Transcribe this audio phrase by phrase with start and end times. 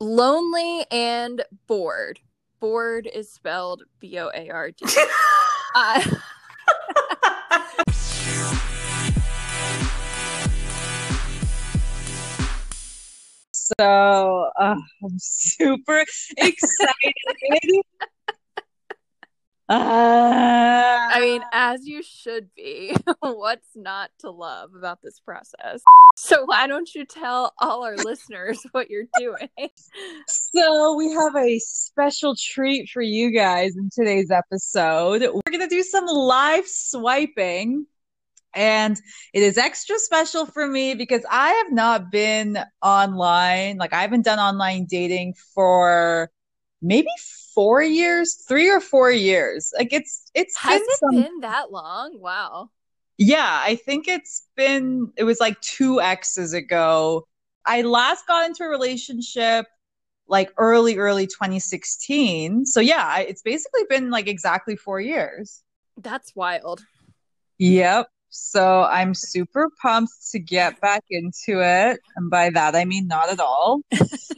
[0.00, 2.20] Lonely and bored.
[2.60, 4.86] Bored is spelled B O A R D.
[13.52, 16.02] So uh, I'm super
[16.38, 17.82] excited.
[19.68, 22.96] Uh, I mean, as you should be.
[23.20, 25.82] What's not to love about this process?
[26.16, 29.48] So, why don't you tell all our listeners what you're doing?
[30.26, 35.20] so we have a special treat for you guys in today's episode.
[35.22, 37.86] We're gonna do some live swiping.
[38.54, 38.98] And
[39.34, 43.76] it is extra special for me because I have not been online.
[43.76, 46.30] Like I haven't done online dating for
[46.80, 47.10] maybe
[47.58, 49.72] four years, three or four years.
[49.76, 52.20] Like it's it's Has been it some been that long?
[52.20, 52.70] Wow.
[53.18, 57.26] yeah, I think it's been it was like two X's ago.
[57.66, 59.66] I last got into a relationship
[60.28, 62.64] like early, early 2016.
[62.64, 65.64] So yeah, it's basically been like exactly four years.
[65.96, 66.84] That's wild.
[67.58, 68.08] Yep.
[68.30, 72.00] So I'm super pumped to get back into it.
[72.16, 73.80] And by that, I mean not at all.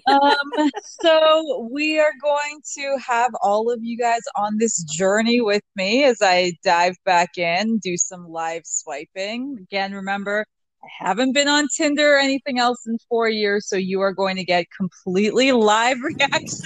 [0.07, 0.53] um,
[1.03, 6.05] so we are going to have all of you guys on this journey with me
[6.05, 9.57] as I dive back in, do some live swiping.
[9.61, 10.47] Again, remember,
[10.83, 14.37] I haven't been on Tinder or anything else in four years, so you are going
[14.37, 16.65] to get completely live reactions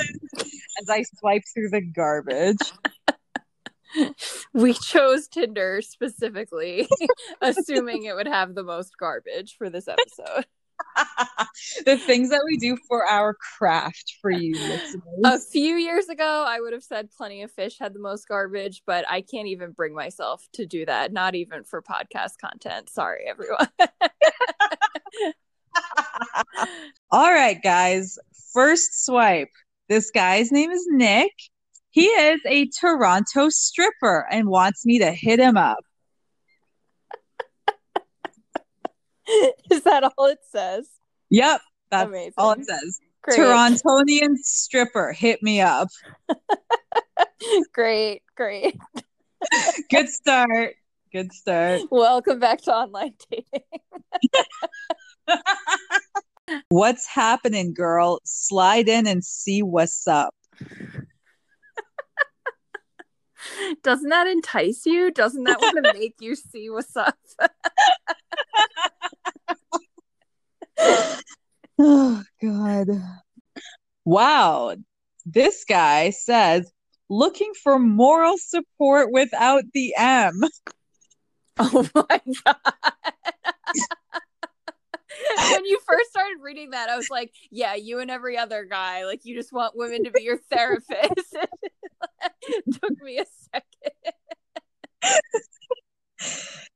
[0.81, 2.59] as I swipe through the garbage.
[4.53, 6.89] We chose Tinder specifically,
[7.41, 10.47] assuming it would have the most garbage for this episode.
[11.87, 15.03] the things that we do for our craft for you listeners.
[15.25, 18.83] A few years ago, I would have said Plenty of Fish had the most garbage,
[18.87, 22.91] but I can't even bring myself to do that, not even for podcast content.
[22.91, 23.69] Sorry, everyone.
[27.11, 28.19] All right, guys.
[28.53, 29.51] First swipe.
[29.89, 31.33] This guy's name is Nick.
[31.95, 35.79] He is a Toronto stripper and wants me to hit him up.
[39.71, 40.89] Is that all it says?
[41.31, 41.61] Yep,
[41.93, 42.33] that's Amazing.
[42.37, 42.99] all it says.
[43.23, 43.39] Great.
[43.39, 45.87] Torontonian stripper, hit me up.
[47.73, 48.77] Great, great.
[49.91, 50.75] Good start.
[51.13, 51.83] Good start.
[51.93, 53.63] Welcome back to online dating.
[56.71, 58.19] What's happening, girl?
[58.25, 60.35] Slide in and see what's up.
[63.83, 65.11] Doesn't that entice you?
[65.11, 67.17] Doesn't that want to make you see what's up?
[71.77, 72.87] Oh, God.
[74.05, 74.77] Wow.
[75.27, 76.71] This guy says,
[77.09, 80.41] looking for moral support without the M.
[81.59, 82.57] Oh my god.
[85.53, 89.05] when you first started reading that, I was like, yeah, you and every other guy,
[89.05, 91.37] like you just want women to be your therapist.
[92.81, 95.15] Took me a second.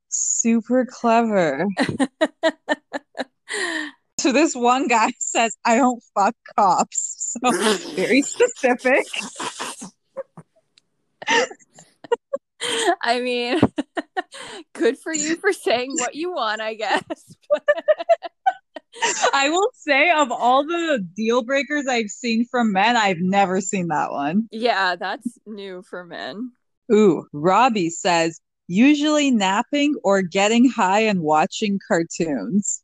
[0.09, 1.67] Super clever.
[4.19, 7.37] So this one guy says, I don't fuck cops.
[7.43, 7.51] So
[7.95, 9.07] very specific.
[13.01, 13.61] I mean,
[14.73, 17.37] good for you for saying what you want, I guess.
[19.33, 23.89] I will say, of all the deal breakers I've seen from men, I've never seen
[23.89, 24.49] that one.
[24.51, 26.53] yeah, that's new for men.
[26.93, 32.83] Ooh, Robbie says, usually napping or getting high and watching cartoons.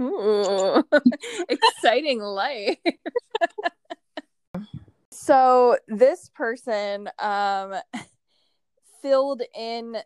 [0.00, 0.82] Ooh,
[1.48, 2.78] exciting life.
[5.10, 7.74] so this person um
[9.02, 9.96] filled in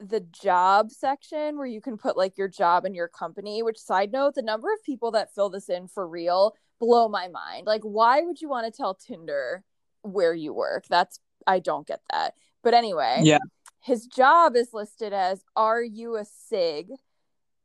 [0.00, 4.12] the job section where you can put like your job and your company, which side
[4.12, 7.66] note, the number of people that fill this in for real blow my mind.
[7.66, 9.62] Like why would you want to tell Tinder
[10.02, 10.86] where you work?
[10.88, 12.34] That's I don't get that.
[12.62, 13.38] But anyway, Yeah.
[13.80, 16.88] his job is listed as are you a sig?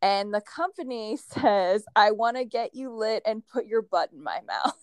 [0.02, 4.22] And the company says, I want to get you lit and put your butt in
[4.22, 4.78] my mouth.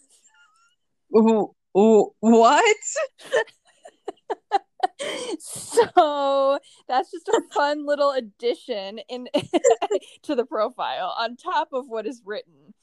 [1.14, 2.76] Ooh, ooh, what?
[5.38, 6.58] so
[6.88, 9.28] that's just a fun little addition in
[10.22, 12.74] to the profile on top of what is written,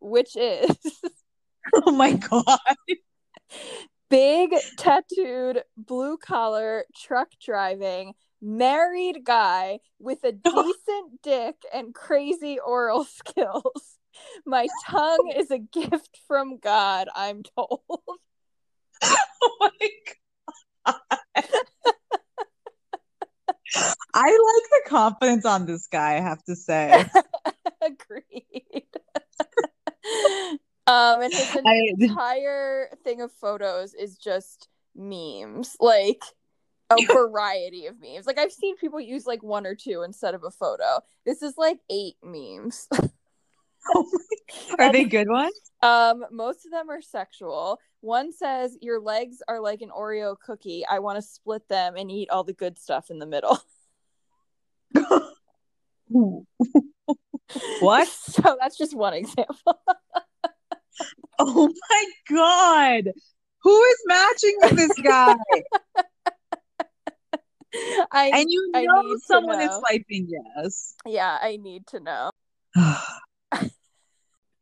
[0.00, 0.76] which is
[1.74, 2.58] Oh my God.
[4.08, 13.04] big tattooed blue collar truck driving married guy with a decent dick and crazy oral
[13.04, 13.98] skills.
[14.46, 17.82] My tongue is a gift from God, I'm told.
[19.40, 19.88] Oh my
[20.86, 21.18] God.
[24.14, 27.04] I like the confidence on this guy, I have to say.
[27.82, 28.84] Agreed.
[30.88, 36.22] Um, and his I- entire thing of photos is just memes, like
[36.90, 38.26] a variety of memes.
[38.26, 41.00] Like I've seen people use like one or two instead of a photo.
[41.26, 42.88] This is like eight memes.
[44.78, 45.54] Are they good ones?
[45.82, 47.78] Um, most of them are sexual.
[48.00, 50.84] One says, "Your legs are like an Oreo cookie.
[50.88, 53.58] I want to split them and eat all the good stuff in the middle."
[57.80, 58.08] What?
[58.28, 59.80] So that's just one example.
[61.38, 63.12] Oh my god.
[63.62, 65.34] Who is matching with this guy?
[68.12, 69.82] I and you know someone is know.
[69.88, 70.94] typing yes.
[71.06, 72.30] yeah, I need to know.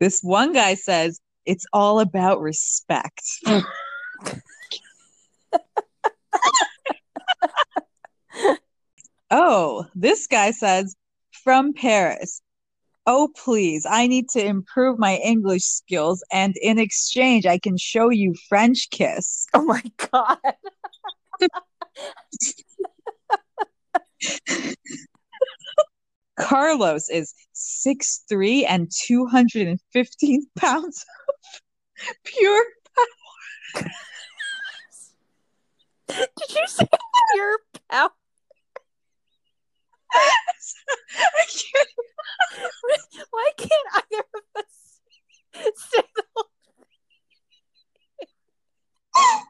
[0.01, 3.23] this one guy says it's all about respect.
[9.31, 10.97] oh, this guy says
[11.45, 12.43] from Paris.
[13.09, 18.11] Oh, please, I need to improve my English skills, and in exchange, I can show
[18.11, 19.47] you French kiss.
[19.55, 20.39] Oh my god.
[26.37, 31.05] Carlos is 6'3 and 215 pounds
[32.09, 32.65] of pure.
[33.75, 33.91] Power.
[36.09, 36.89] Did you say
[37.35, 37.59] your
[37.91, 38.11] power?
[41.19, 41.89] I can't
[43.31, 45.01] Why can't either of us
[45.91, 46.49] say the whole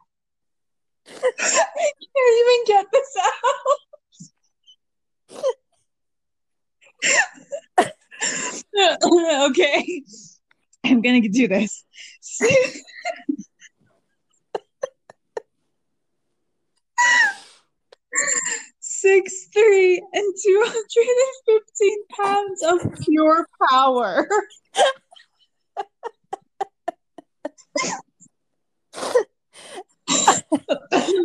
[1.08, 3.78] I can't even get this out.
[9.50, 10.02] okay.
[10.84, 11.84] I'm gonna do this.
[18.80, 24.28] Six three and two hundred and fifteen pounds of pure power.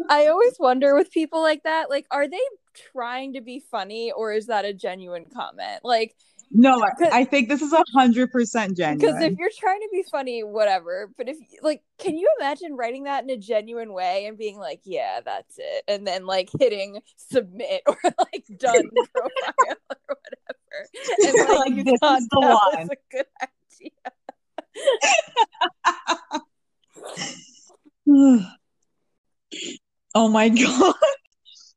[0.10, 2.42] I always wonder with people like that, like, are they
[2.74, 5.82] trying to be funny or is that a genuine comment?
[5.84, 6.16] Like,
[6.52, 8.98] No, I- think this is a hundred percent genuine.
[9.00, 11.10] because if you're trying to be funny, whatever.
[11.18, 14.82] But if, like, can you imagine writing that in a genuine way and being like,
[14.84, 15.84] yeah, that's it?
[15.88, 19.78] And then, like, hitting submit or, like, done profile
[20.10, 20.88] or whatever.
[21.26, 22.90] And, like, Like, you this thought is the that was one.
[22.92, 23.92] a good idea.
[30.16, 30.96] oh my god.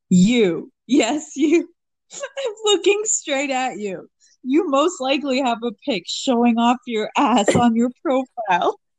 [0.09, 0.71] You.
[0.87, 1.69] Yes, you.
[2.13, 4.07] I'm looking straight at you.
[4.43, 8.79] You most likely have a pic showing off your ass on your profile.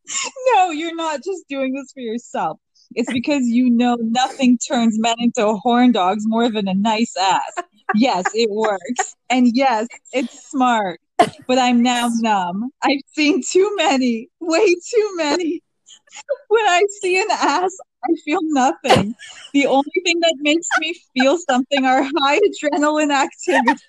[0.55, 2.61] No, you're not just doing this for yourself.
[2.95, 7.55] It's because you know nothing turns men into horn dogs more than a nice ass.
[7.95, 9.17] Yes, it works.
[9.31, 11.01] And yes, it's smart.
[11.19, 12.71] But I'm now numb.
[12.83, 15.63] I've seen too many, way too many.
[16.49, 17.77] When I see an ass,
[18.09, 19.15] I feel nothing.
[19.53, 23.83] The only thing that makes me feel something are high adrenaline activities.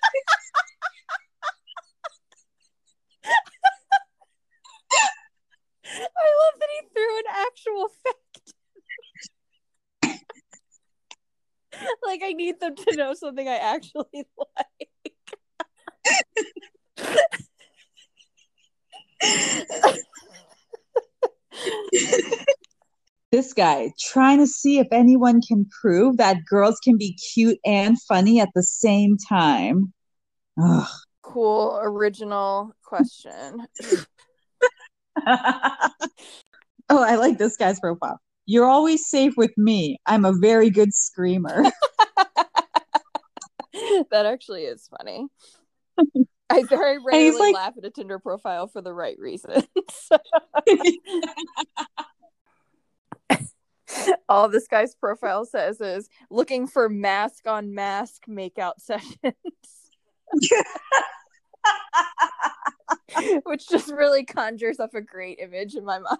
[5.84, 8.54] I love that he threw an actual fact.
[12.04, 14.04] like I need them to know something I actually
[14.36, 14.66] like.
[23.38, 27.96] This guy trying to see if anyone can prove that girls can be cute and
[28.02, 29.92] funny at the same time.
[30.60, 30.88] Ugh.
[31.22, 33.64] Cool original question.
[35.24, 35.78] oh,
[36.90, 38.18] I like this guy's profile.
[38.46, 40.00] You're always safe with me.
[40.04, 41.62] I'm a very good screamer.
[44.10, 45.28] that actually is funny.
[46.50, 49.62] I very rarely like- laugh at a Tinder profile for the right reasons.
[54.28, 59.34] All this guy's profile says is looking for mask on mask makeout sessions.
[63.44, 66.18] Which just really conjures up a great image in my mind.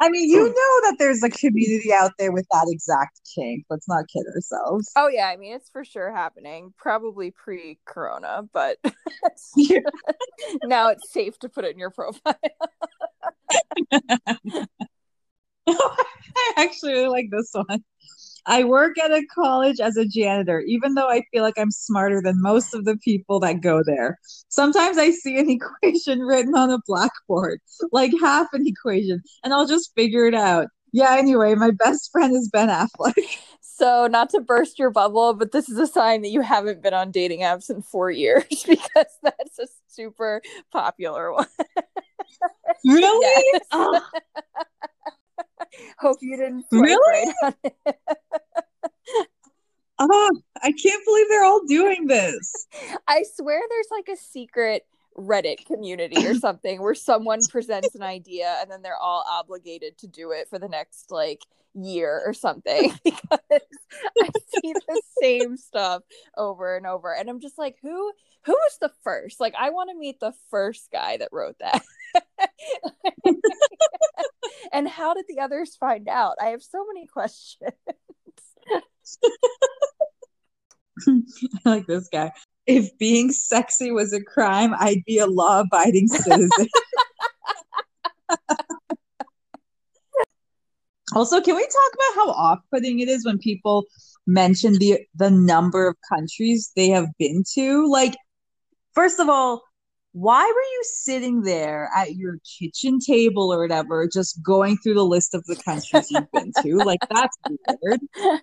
[0.00, 0.46] I mean, you hmm.
[0.46, 3.64] know that there's a community out there with that exact kink.
[3.68, 4.90] Let's not kid ourselves.
[4.96, 6.72] Oh yeah, I mean it's for sure happening.
[6.76, 8.78] Probably pre-corona, but
[10.64, 12.36] now it's safe to put it in your profile.
[15.68, 17.84] I actually really like this one.
[18.48, 22.22] I work at a college as a janitor, even though I feel like I'm smarter
[22.22, 24.18] than most of the people that go there.
[24.48, 25.50] Sometimes I see an
[25.82, 27.60] equation written on a blackboard,
[27.92, 30.68] like half an equation, and I'll just figure it out.
[30.92, 33.14] yeah, anyway, my best friend is Ben Affleck.
[33.60, 36.94] So, not to burst your bubble, but this is a sign that you haven't been
[36.94, 41.46] on dating apps in four years because that's a super popular one.
[42.84, 43.44] Really?
[43.52, 43.62] Yes.
[43.70, 44.00] Oh,
[46.00, 47.32] Hope you didn't Really?
[47.42, 47.54] right.
[49.98, 52.66] Oh, I can't believe they're all doing this.
[53.08, 54.86] I swear there's like a secret
[55.16, 60.06] Reddit community or something where someone presents an idea and then they're all obligated to
[60.06, 61.42] do it for the next like
[61.74, 64.30] year or something because I
[64.62, 66.02] see the same stuff
[66.36, 68.12] over and over and I'm just like who
[68.44, 69.40] who was the first?
[69.40, 71.82] Like I want to meet the first guy that wrote that.
[74.72, 76.36] And how did the others find out?
[76.40, 77.72] I have so many questions
[81.64, 82.32] I like this guy.
[82.66, 86.68] If being sexy was a crime, I'd be a law abiding citizen.
[91.14, 93.86] also, can we talk about how off putting it is when people
[94.26, 97.90] mention the the number of countries they have been to?
[97.90, 98.14] Like,
[98.94, 99.62] first of all,
[100.12, 105.04] why were you sitting there at your kitchen table or whatever, just going through the
[105.04, 106.76] list of the countries you've been to?
[106.78, 107.36] Like, that's
[107.82, 108.00] weird.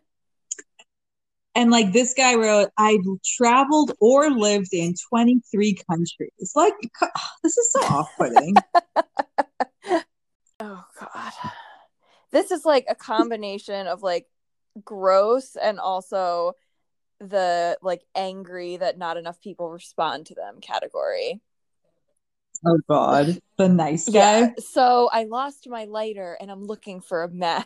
[1.55, 6.51] And like this guy wrote, I've traveled or lived in 23 countries.
[6.53, 6.73] Like,
[7.43, 8.55] this is so off putting.
[10.57, 11.33] Oh god.
[12.31, 14.25] This is like a combination of like
[14.83, 16.53] gross and also
[17.19, 21.41] the like angry that not enough people respond to them category.
[22.65, 23.37] oh, God.
[23.57, 24.39] The nice guy.
[24.39, 24.49] Yeah.
[24.59, 27.65] So I lost my lighter and I'm looking for a match.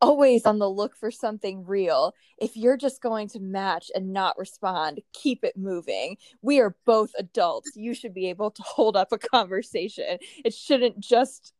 [0.00, 2.14] Always on the look for something real.
[2.38, 6.16] If you're just going to match and not respond, keep it moving.
[6.42, 7.72] We are both adults.
[7.74, 10.18] You should be able to hold up a conversation.
[10.44, 11.52] It shouldn't just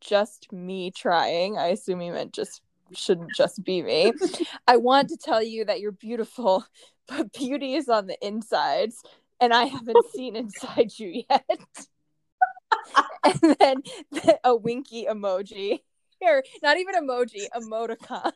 [0.00, 1.58] just me trying.
[1.58, 4.12] I assume he meant just shouldn't just be me.
[4.66, 6.64] I want to tell you that you're beautiful,
[7.08, 9.02] but beauty is on the insides,
[9.40, 11.60] and I haven't seen inside you yet.
[13.24, 13.82] and then
[14.44, 15.80] a winky emoji.
[16.20, 18.32] Or not even emoji, emoticon.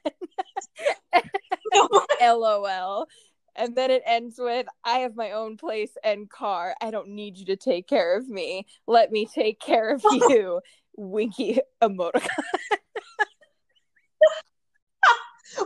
[2.21, 3.07] LOL.
[3.55, 6.75] And then it ends with I have my own place and car.
[6.81, 8.67] I don't need you to take care of me.
[8.87, 10.61] Let me take care of you.
[10.97, 12.23] Winky emoticon.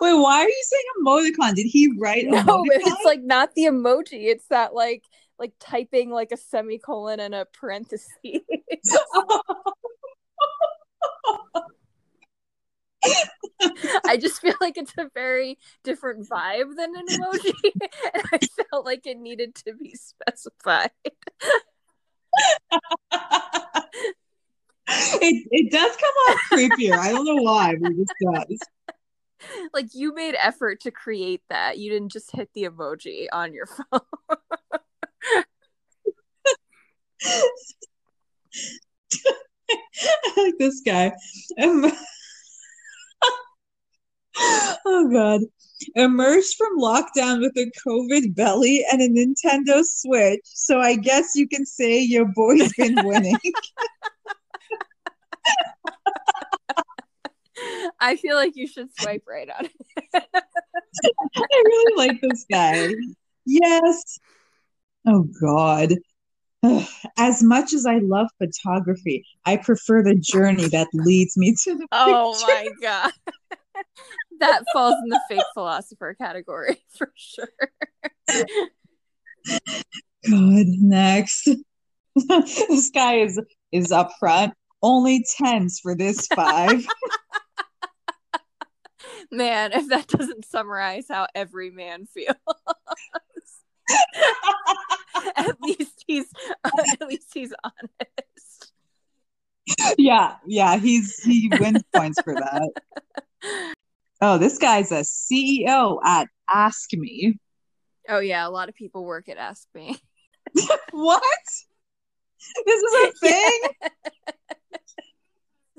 [0.01, 1.55] Wait, why are you saying emoticon?
[1.55, 2.65] Did he write No, emoticon?
[2.71, 4.25] it's like not the emoji.
[4.27, 5.05] It's that like
[5.39, 8.09] like typing like a semicolon and a parenthesis.
[14.07, 17.53] I just feel like it's a very different vibe than an emoji.
[18.15, 18.39] and I
[18.71, 20.91] felt like it needed to be specified.
[24.89, 26.99] it, it does come off creepier.
[26.99, 28.15] I don't know why, but it just
[28.49, 28.59] does.
[29.73, 31.79] Like you made effort to create that.
[31.79, 34.01] You didn't just hit the emoji on your phone.
[39.71, 41.13] I like this guy.
[41.61, 41.85] Um,
[44.87, 45.43] oh god.
[45.95, 50.41] Emerged from lockdown with a COVID belly and a Nintendo Switch.
[50.45, 53.37] So I guess you can say your boy's been winning.
[58.01, 60.25] I feel like you should swipe right on it.
[61.37, 62.89] I really like this guy.
[63.45, 64.19] Yes.
[65.07, 65.95] Oh God.
[67.19, 71.87] As much as I love photography, I prefer the journey that leads me to the
[71.93, 72.47] Oh picture.
[72.47, 73.13] my god.
[74.41, 77.49] That falls in the fake philosopher category for sure.
[80.29, 81.49] God, next.
[82.29, 83.41] this guy is
[83.73, 84.55] is up front.
[84.83, 86.87] Only tens for this five.
[89.31, 92.37] Man, if that doesn't summarize how every man feels.
[95.37, 96.27] at least he's
[96.65, 98.73] at least he's honest.
[99.99, 102.71] yeah, yeah, he's he wins points for that.
[104.21, 107.39] Oh, this guy's a CEO at Ask Me.
[108.09, 109.99] Oh yeah, a lot of people work at Ask Me.
[110.93, 111.23] What?
[112.65, 113.61] This is a thing?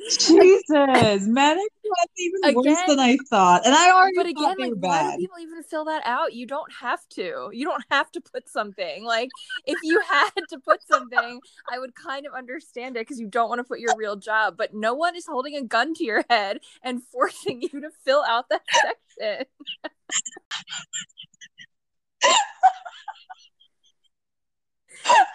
[0.10, 3.66] Jesus, men are even worse than I thought.
[3.66, 6.34] And I already But again, like were why do people even fill that out?
[6.34, 7.50] You don't have to.
[7.52, 9.04] You don't have to put something.
[9.04, 9.30] Like
[9.66, 13.50] if you had to put something, I would kind of understand it because you don't
[13.50, 14.56] want to put your real job.
[14.58, 18.24] But no one is holding a gun to your head and forcing you to fill
[18.28, 18.64] out that
[19.18, 19.46] section.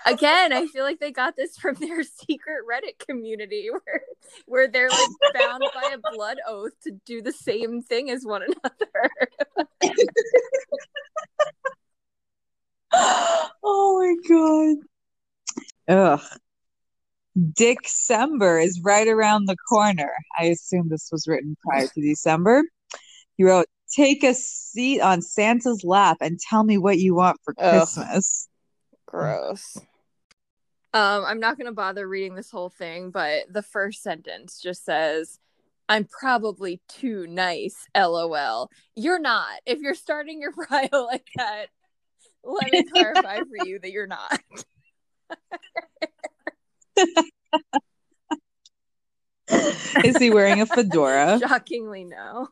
[0.05, 4.03] Again, I feel like they got this from their secret Reddit community where
[4.47, 8.43] where they're like bound by a blood oath to do the same thing as one
[8.43, 9.11] another.
[13.63, 14.77] oh my god.
[15.89, 16.21] Ugh.
[17.55, 20.13] December is right around the corner.
[20.39, 22.63] I assume this was written prior to December.
[23.37, 27.55] He wrote, Take a seat on Santa's lap and tell me what you want for
[27.59, 27.79] Ugh.
[27.79, 28.49] Christmas.
[29.13, 29.77] Gross.
[30.95, 35.39] Um, I'm not gonna bother reading this whole thing, but the first sentence just says,
[35.89, 38.71] I'm probably too nice, lol.
[38.97, 39.61] You're not.
[39.67, 41.67] If you're starting your bio like that,
[42.43, 44.41] let me clarify for you that you're not.
[50.05, 51.39] Is he wearing a fedora?
[51.47, 52.49] Shockingly, no.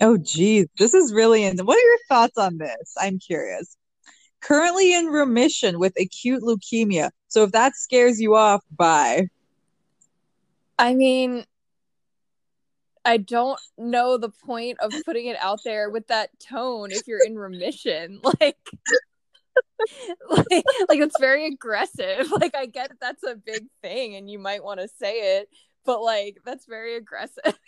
[0.00, 0.66] Oh, geez.
[0.78, 1.58] This is really in.
[1.58, 2.94] What are your thoughts on this?
[3.00, 3.76] I'm curious.
[4.40, 7.10] Currently in remission with acute leukemia.
[7.28, 9.28] So if that scares you off, bye.
[10.78, 11.44] I mean,
[13.04, 17.24] I don't know the point of putting it out there with that tone if you're
[17.24, 18.20] in remission.
[18.40, 18.58] Like,
[20.28, 20.46] like,
[20.88, 22.30] like it's very aggressive.
[22.40, 25.48] Like, I get that's a big thing and you might want to say it,
[25.84, 27.58] but like, that's very aggressive.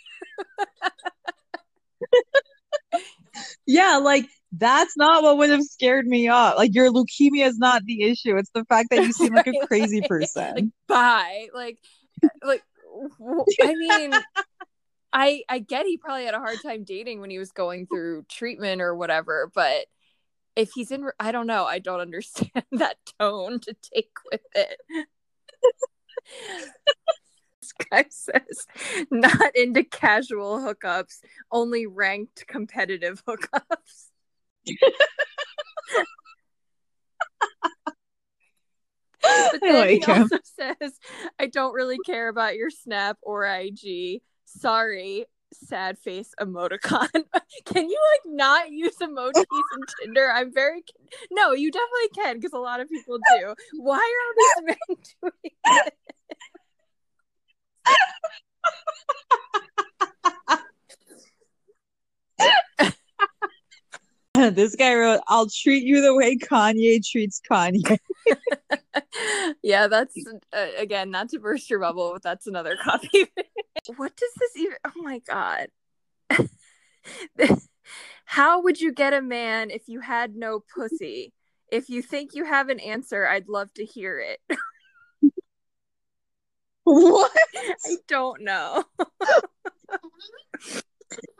[3.65, 6.57] Yeah, like that's not what would have scared me off.
[6.57, 8.35] Like your leukemia is not the issue.
[8.37, 10.53] It's the fact that you seem like a crazy person.
[10.55, 11.77] like bye like
[12.23, 12.63] uh, like
[13.63, 14.11] I mean
[15.13, 18.23] i i get he probably had a hard time dating when he was going through
[18.29, 19.85] treatment or whatever but
[20.55, 24.79] if he's in i don't know i don't understand that tone to take with it
[27.79, 28.65] this guy says
[29.11, 31.19] not into casual hookups
[31.51, 34.09] only ranked competitive hookups
[39.21, 40.21] But then like he him.
[40.23, 40.97] also says,
[41.39, 44.21] I don't really care about your Snap or IG.
[44.45, 47.09] Sorry, sad face emoticon.
[47.65, 50.31] can you like not use emojis in Tinder?
[50.33, 50.83] I'm very
[51.31, 53.53] no, you definitely can because a lot of people do.
[53.77, 55.93] Why are all these men doing it?
[64.51, 67.97] this guy wrote, "I'll treat you the way Kanye treats Kanye."
[69.63, 70.15] yeah, that's
[70.53, 73.27] uh, again not to burst your bubble, but that's another copy.
[73.97, 74.77] what does this even?
[74.85, 75.67] Oh my god!
[78.25, 81.33] How would you get a man if you had no pussy?
[81.71, 84.39] If you think you have an answer, I'd love to hear it.
[86.91, 87.31] What?
[87.85, 88.83] I don't know.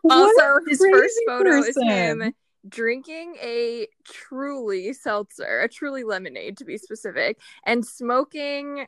[0.09, 2.33] Also, his first photo is him
[2.67, 8.85] drinking a truly seltzer, a truly lemonade to be specific, and smoking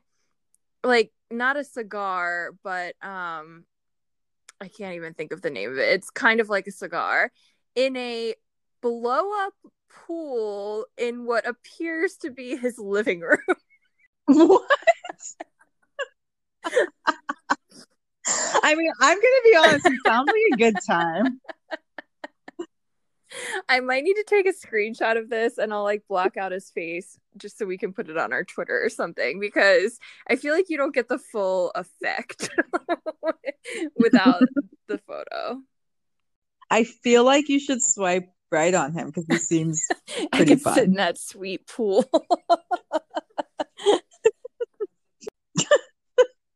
[0.84, 3.64] like not a cigar, but um
[4.60, 5.90] I can't even think of the name of it.
[5.90, 7.32] It's kind of like a cigar
[7.76, 8.36] in a
[8.82, 9.54] blow up
[9.90, 13.38] pool in what appears to be his living room.
[14.26, 14.62] What?
[18.64, 19.86] I mean, I'm gonna be honest.
[19.86, 21.42] It sounds like a good time.
[23.68, 26.70] I might need to take a screenshot of this and I'll like block out his
[26.70, 29.98] face just so we can put it on our Twitter or something because
[30.30, 32.50] I feel like you don't get the full effect
[33.98, 34.44] without
[34.88, 35.62] the photo.
[36.70, 39.84] I feel like you should swipe right on him because he seems
[40.32, 40.80] I Pretty sit fun.
[40.80, 42.06] in that sweet pool.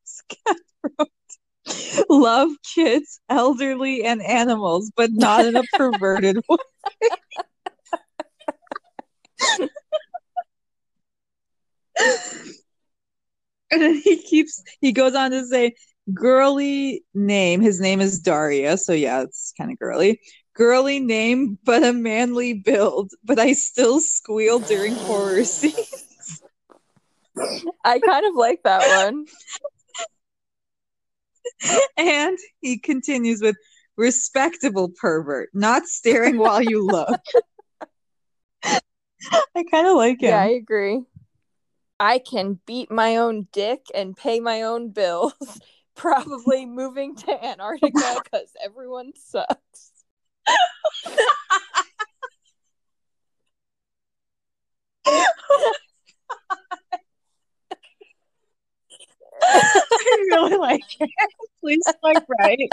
[0.04, 0.58] Scott
[1.00, 1.10] wrote,
[2.22, 6.58] love kids, elderly, and animals, but not in a perverted way.
[13.72, 15.74] and then he keeps he goes on to say
[16.14, 20.20] girly name his name is daria so yeah it's kind of girly
[20.54, 26.42] girly name but a manly build but i still squeal during horror scenes
[27.84, 29.26] I kind of like that one.
[31.98, 33.56] and he continues with
[33.96, 37.20] respectable pervert, not staring while you look.
[38.64, 40.30] I kind of like him.
[40.30, 41.02] Yeah, I agree.
[42.00, 45.34] I can beat my own dick and pay my own bills.
[45.96, 49.92] Probably moving to Antarctica because everyone sucks.
[59.54, 61.10] I really like it.
[61.62, 62.70] Please swipe right.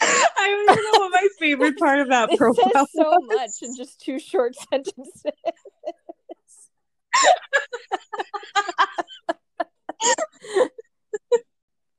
[0.00, 3.22] I don't even know what my favorite part of that profile says so was.
[3.28, 5.22] much in just two short sentences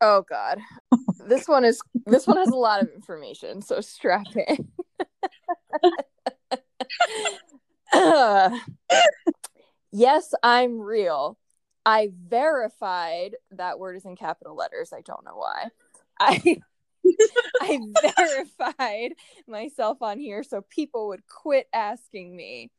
[0.01, 0.59] oh god.
[1.27, 4.67] This one is this one has a lot of information, so strap in.
[7.91, 8.57] Uh,
[9.91, 11.37] yes, I'm real.
[11.85, 14.93] I verified that word is in capital letters.
[14.93, 15.69] I don't know why.
[16.19, 16.57] I
[17.61, 17.79] I
[18.17, 19.13] verified
[19.47, 22.71] myself on here so people would quit asking me.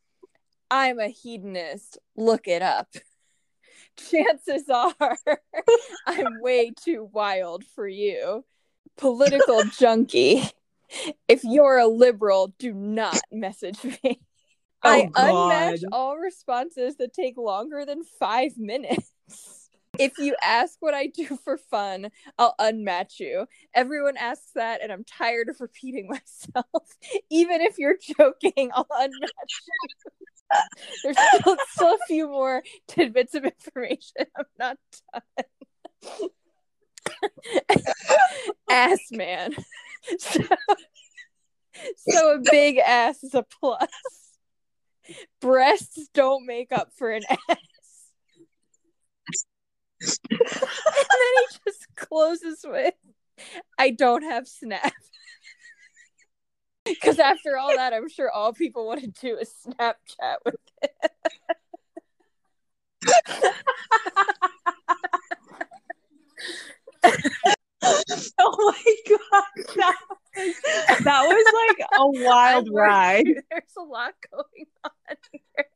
[0.71, 1.99] I'm a hedonist.
[2.17, 2.89] Look it up.
[4.11, 5.16] Chances are
[6.07, 8.44] I'm way too wild for you.
[8.96, 10.42] Political junkie.
[11.29, 14.20] If you're a liberal, do not message me.
[14.83, 19.12] Oh, I Oh, unmatch all responses that take longer than five minutes.
[19.98, 23.46] If you ask what I do for fun, I'll unmatch you.
[23.74, 26.96] Everyone asks that, and I'm tired of repeating myself.
[27.31, 30.26] Even if you're joking, I'll unmatch you.
[31.03, 34.27] There's still, still a few more tidbits of information.
[34.37, 34.77] I'm not
[35.13, 35.23] done.
[38.71, 39.55] ass man.
[40.19, 40.41] So,
[41.97, 43.89] so a big ass is a plus.
[45.41, 47.57] Breasts don't make up for an ass.
[50.31, 52.95] and then he just closes with,
[53.79, 54.93] I don't have Snap.
[57.00, 60.90] Because after all that, I'm sure all people want to do is Snapchat with it.
[68.38, 69.44] Oh my god,
[69.76, 69.96] that
[70.37, 70.55] was,
[71.05, 73.26] that was like a wild ride.
[73.50, 75.66] There's a lot going on here.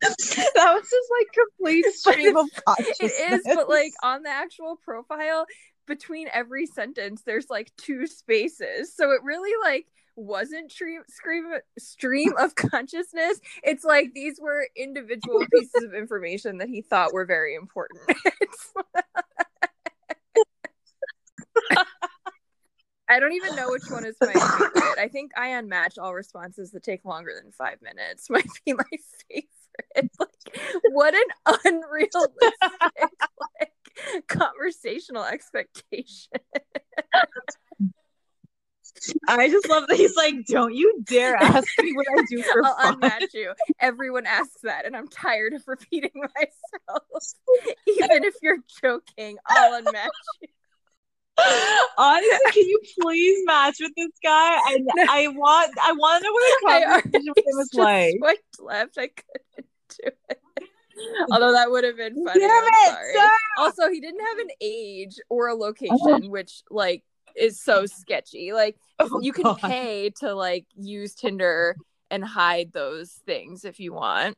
[0.00, 3.12] That was just like complete stream of consciousness.
[3.18, 5.46] It is, but like on the actual profile,
[5.92, 8.94] between every sentence, there's like two spaces.
[8.94, 13.40] So it really like wasn't stream stream stream of consciousness.
[13.62, 18.00] It's like these were individual pieces of information that he thought were very important.
[23.08, 24.98] I don't even know which one is my favorite.
[24.98, 28.84] I think I unmatch all responses that take longer than five minutes might be my
[29.30, 30.10] favorite.
[30.18, 30.30] Like,
[30.92, 31.24] what an
[31.64, 33.71] unrealistic like
[34.28, 36.32] conversational expectation.
[39.26, 42.64] I just love that he's like, "Don't you dare ask me what I do for
[42.64, 43.52] I'll fun." unmatch you.
[43.80, 47.02] Everyone asks that, and I'm tired of repeating myself.
[47.86, 50.08] Even if you're joking, I'll unmatch
[50.42, 50.48] you.
[51.96, 54.30] Honestly, can you please match with this guy?
[54.56, 58.14] I I want I want to know what a conversation with him is just like.
[58.18, 58.98] swiped left.
[58.98, 60.41] I couldn't do it.
[61.32, 62.40] Although that would have been funny.
[62.40, 63.28] Damn I'm it, sorry.
[63.58, 67.02] Also, he didn't have an age or a location, which like
[67.36, 68.52] is so sketchy.
[68.52, 69.58] Like Oh, you can God.
[69.60, 71.76] pay to like use Tinder
[72.10, 74.36] and hide those things if you want.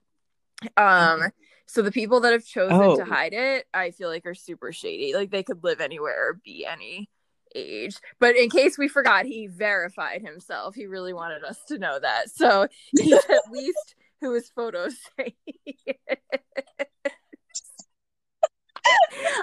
[0.76, 1.22] Um
[1.66, 2.96] so the people that have chosen Oh.
[2.96, 5.14] to hide it, I feel like are super shady.
[5.14, 7.08] Like they could live anywhere or be any
[7.54, 7.96] age.
[8.18, 10.74] But in case we forgot, he verified himself.
[10.74, 12.30] He really wanted us to know that.
[12.30, 13.94] So he's at least
[14.24, 15.36] who his photos say.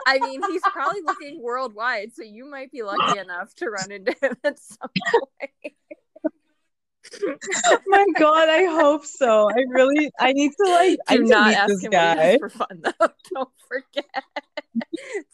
[0.07, 4.15] I mean, he's probably looking worldwide, so you might be lucky enough to run into
[4.21, 5.73] him at some point.
[7.65, 9.49] Oh my god, I hope so.
[9.49, 11.91] I really I need to like I Do need to not meet ask this him
[11.91, 12.37] what he guy.
[12.37, 12.91] for fun, though.
[13.33, 14.23] Don't forget.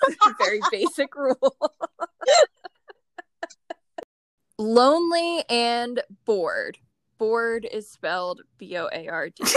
[0.07, 1.55] it's a very basic rule.
[4.57, 6.79] Lonely and bored.
[7.17, 9.43] Bored is spelled B O A R D.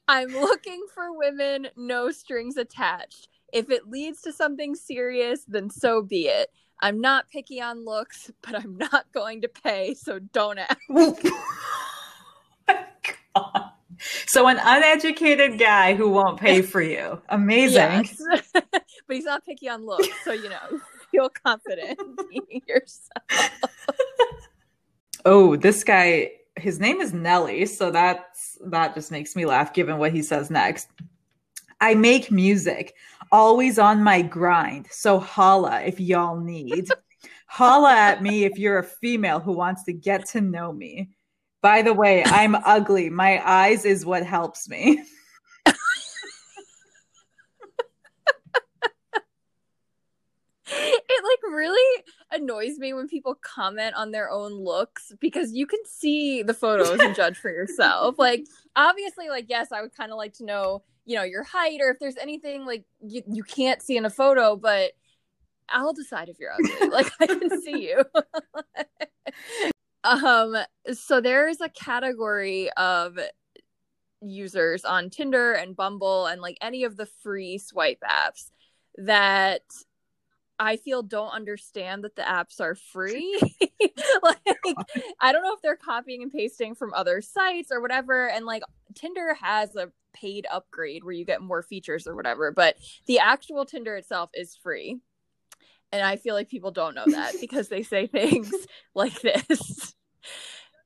[0.09, 3.29] I'm looking for women, no strings attached.
[3.53, 6.51] If it leads to something serious, then so be it.
[6.81, 10.79] I'm not picky on looks, but I'm not going to pay, so don't ask.
[12.67, 12.77] Oh
[13.37, 13.71] God.
[14.27, 17.21] So an uneducated guy who won't pay for you.
[17.29, 17.77] Amazing.
[17.77, 18.23] Yes.
[18.53, 20.81] but he's not picky on looks, so you know,
[21.15, 21.99] feel confident
[22.31, 23.51] being yourself.
[25.25, 29.99] Oh, this guy, his name is Nelly, so that's that just makes me laugh given
[29.99, 30.89] what he says next.
[31.81, 32.95] I make music,
[33.33, 34.87] always on my grind.
[34.91, 36.89] So holla if y'all need.
[37.47, 41.11] holla at me if you're a female who wants to get to know me.
[41.63, 43.09] By the way, I'm ugly.
[43.09, 45.03] My eyes is what helps me.
[50.67, 55.81] It like really annoys me when people comment on their own looks because you can
[55.87, 58.19] see the photos and judge for yourself.
[58.19, 58.45] Like
[58.77, 61.91] obviously like yes, I would kind of like to know, you know, your height or
[61.91, 64.93] if there's anything like you, you can't see in a photo, but
[65.69, 66.89] I'll decide if you're ugly.
[66.91, 68.05] like I can see you.
[70.05, 70.57] um
[70.93, 73.19] so there's a category of
[74.21, 78.51] users on Tinder and Bumble and like any of the free swipe apps
[78.97, 79.63] that
[80.59, 83.41] I feel don't understand that the apps are free.
[84.23, 84.39] like
[85.21, 88.63] I don't know if they're copying and pasting from other sites or whatever and like
[88.95, 93.65] Tinder has a paid upgrade where you get more features or whatever, but the actual
[93.65, 95.01] Tinder itself is free.
[95.93, 98.53] And I feel like people don't know that because they say things
[98.95, 99.95] like this.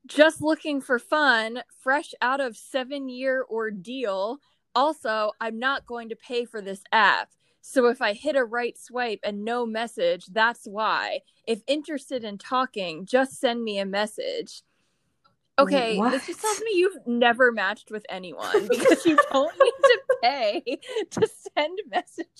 [0.07, 4.39] Just looking for fun, fresh out of 7-year ordeal.
[4.73, 7.29] Also, I'm not going to pay for this app
[7.61, 11.21] so if I hit a right swipe and no message, that's why.
[11.45, 14.63] If interested in talking, just send me a message.
[15.57, 19.99] Okay, this just tells me you've never matched with anyone because you don't need to
[20.23, 20.79] pay
[21.11, 22.39] to send messages.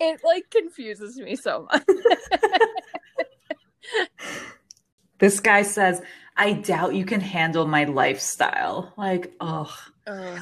[0.00, 1.84] it like confuses me so much.
[5.18, 6.00] this guy says,
[6.38, 8.94] I doubt you can handle my lifestyle.
[8.96, 9.74] Like, oh.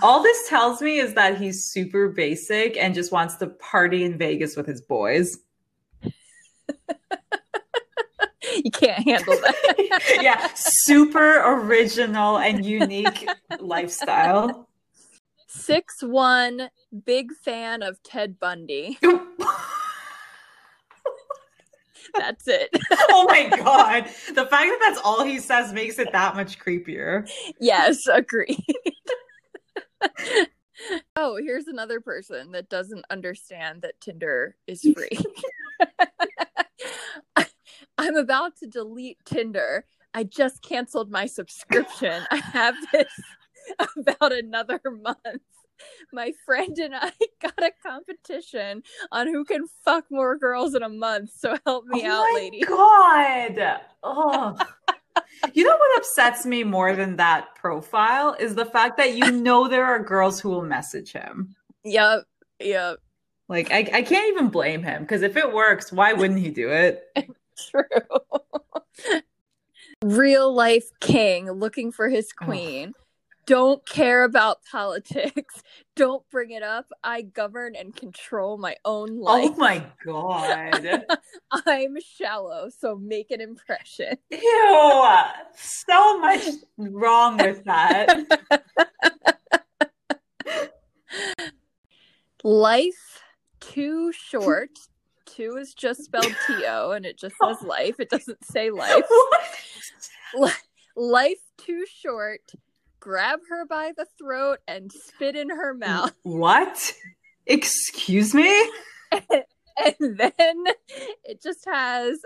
[0.02, 4.16] All this tells me is that he's super basic and just wants to party in
[4.18, 5.38] Vegas with his boys.
[8.64, 10.18] you can't handle that.
[10.22, 13.26] yeah, super original and unique
[13.60, 14.68] lifestyle.
[15.48, 16.70] Six one,
[17.04, 18.98] big fan of Ted Bundy.
[19.02, 19.22] Oh
[22.14, 22.70] that's it.
[23.10, 24.04] oh my god.
[24.28, 27.28] The fact that that's all he says makes it that much creepier.
[27.60, 28.64] Yes, agree.
[31.16, 35.18] oh, here's another person that doesn't understand that Tinder is free.
[37.98, 39.84] I'm about to delete Tinder.
[40.14, 42.22] I just canceled my subscription.
[42.30, 43.12] I have this
[43.96, 45.42] about another month.
[46.12, 50.88] My friend and I got a competition on who can fuck more girls in a
[50.88, 51.32] month.
[51.36, 52.60] So help me oh out, lady.
[52.60, 53.80] God.
[54.02, 54.56] Oh.
[55.54, 59.68] You know what upsets me more than that profile is the fact that you know
[59.68, 61.54] there are girls who will message him.
[61.84, 62.24] Yep.
[62.60, 62.98] Yep.
[63.48, 66.70] Like I, I can't even blame him because if it works, why wouldn't he do
[66.70, 67.04] it?
[67.70, 69.20] True.
[70.04, 72.92] Real life king looking for his queen
[73.46, 75.62] don't care about politics.
[75.94, 76.86] Don't bring it up.
[77.02, 79.50] I govern and control my own oh life.
[79.54, 81.06] Oh my god.
[81.66, 84.18] I'm shallow, so make an impression.
[84.30, 85.18] Ew.
[85.54, 86.44] So much
[86.76, 88.26] wrong with that.
[92.44, 93.22] life
[93.60, 94.70] too short.
[95.24, 97.98] Two is just spelled T O and it just says life.
[97.98, 99.04] It doesn't say life.
[100.96, 102.42] life too short
[103.06, 106.12] grab her by the throat and spit in her mouth.
[106.24, 106.92] What?
[107.46, 108.68] Excuse me?
[109.12, 109.44] and,
[109.78, 110.64] and then
[111.22, 112.18] it just has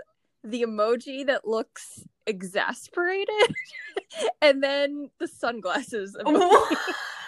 [0.43, 3.53] the emoji that looks exasperated
[4.41, 6.75] and then the sunglasses emoji.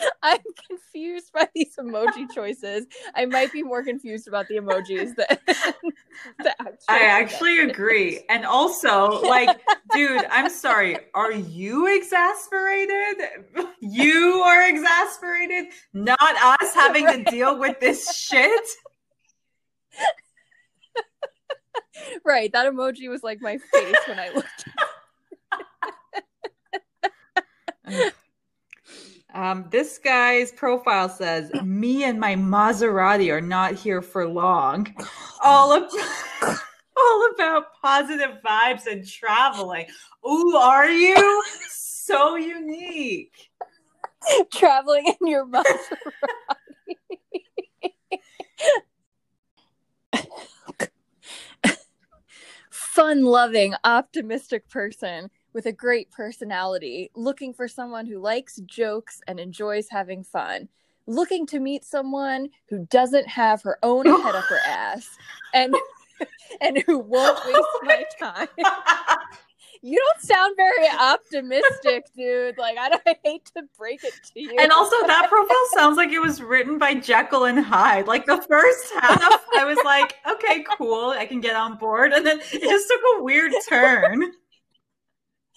[0.22, 2.86] I'm confused by these emoji choices.
[3.14, 5.26] I might be more confused about the emojis than
[6.38, 6.54] the
[6.88, 8.24] I actually agree.
[8.28, 9.60] And also, like,
[9.92, 10.98] dude, I'm sorry.
[11.14, 13.16] Are you exasperated?
[13.80, 17.24] You are exasperated, not us having right.
[17.24, 18.62] to deal with this shit.
[22.24, 22.52] right.
[22.52, 24.64] That emoji was like my face when I looked.
[29.34, 34.94] Um, this guy's profile says, "Me and my Maserati are not here for long."
[35.42, 35.90] All of,
[36.96, 39.86] all about positive vibes and traveling.
[40.28, 43.50] Ooh, are you so unique?
[44.52, 45.66] Traveling in your Maserati.
[52.70, 59.38] Fun loving, optimistic person with a great personality, looking for someone who likes jokes and
[59.38, 60.68] enjoys having fun,
[61.06, 65.08] looking to meet someone who doesn't have her own head up her ass
[65.54, 65.74] and
[66.60, 68.48] and who won't waste my time.
[69.82, 72.56] you don't sound very optimistic, dude.
[72.56, 74.56] Like I don't I hate to break it to you.
[74.58, 78.06] And also that profile sounds like it was written by Jekyll and Hyde.
[78.06, 82.12] Like the first half, I was like, okay, cool, I can get on board.
[82.12, 84.32] And then it just took a weird turn.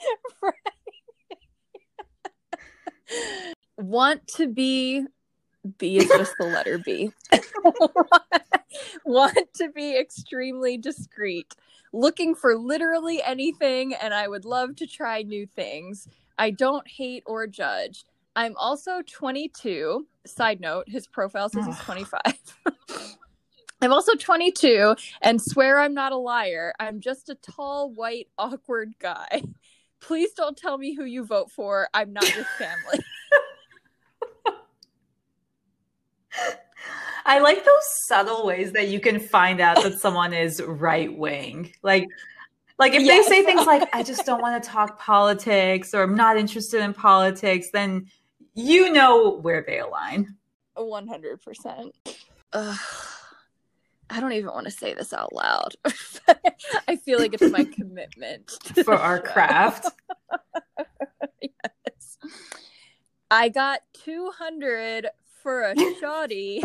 [3.77, 5.05] Want to be
[5.77, 7.12] B is just the letter B.
[9.05, 11.55] Want to be extremely discreet.
[11.93, 16.08] Looking for literally anything, and I would love to try new things.
[16.38, 18.05] I don't hate or judge.
[18.36, 20.05] I'm also 22.
[20.25, 22.21] Side note, his profile says he's 25.
[23.81, 26.73] I'm also 22 and swear I'm not a liar.
[26.79, 29.43] I'm just a tall, white, awkward guy.
[30.05, 31.89] Please don't tell me who you vote for.
[31.91, 32.99] I'm not your family.
[37.25, 41.73] I like those subtle ways that you can find out that someone is right wing.
[41.81, 42.07] Like
[42.77, 43.27] like if yes.
[43.27, 46.81] they say things like I just don't want to talk politics or I'm not interested
[46.81, 48.05] in politics, then
[48.53, 50.35] you know where they align.
[50.77, 51.91] 100%.
[52.53, 52.77] Ugh.
[54.09, 55.75] I don't even want to say this out loud.
[56.87, 58.51] I feel like it's my commitment
[58.83, 59.87] for our craft.
[61.41, 62.17] yes.
[63.31, 65.07] I got 200
[65.41, 66.63] for a shoddy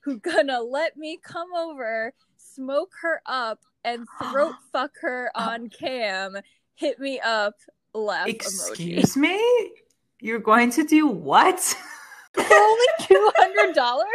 [0.00, 5.50] who gonna let me come over, smoke her up, and throat fuck her oh.
[5.50, 6.36] on cam.
[6.74, 7.54] Hit me up,
[7.92, 9.16] laugh Excuse emoji.
[9.16, 9.72] me?
[10.20, 11.60] You're going to do what?
[12.32, 14.06] For only two hundred dollars?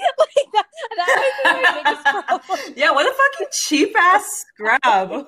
[0.18, 5.10] like that, that yeah, what a fucking cheap ass scrub.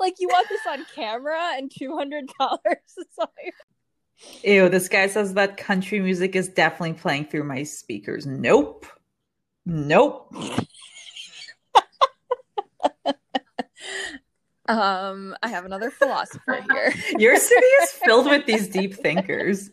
[0.00, 2.60] like you want this on camera and two hundred dollars.
[3.18, 3.54] Like...
[4.42, 8.26] Ew, this guy says that country music is definitely playing through my speakers.
[8.26, 8.86] Nope.
[9.64, 10.34] Nope.
[14.68, 16.92] um, I have another philosopher here.
[17.18, 19.70] Your city is filled with these deep thinkers.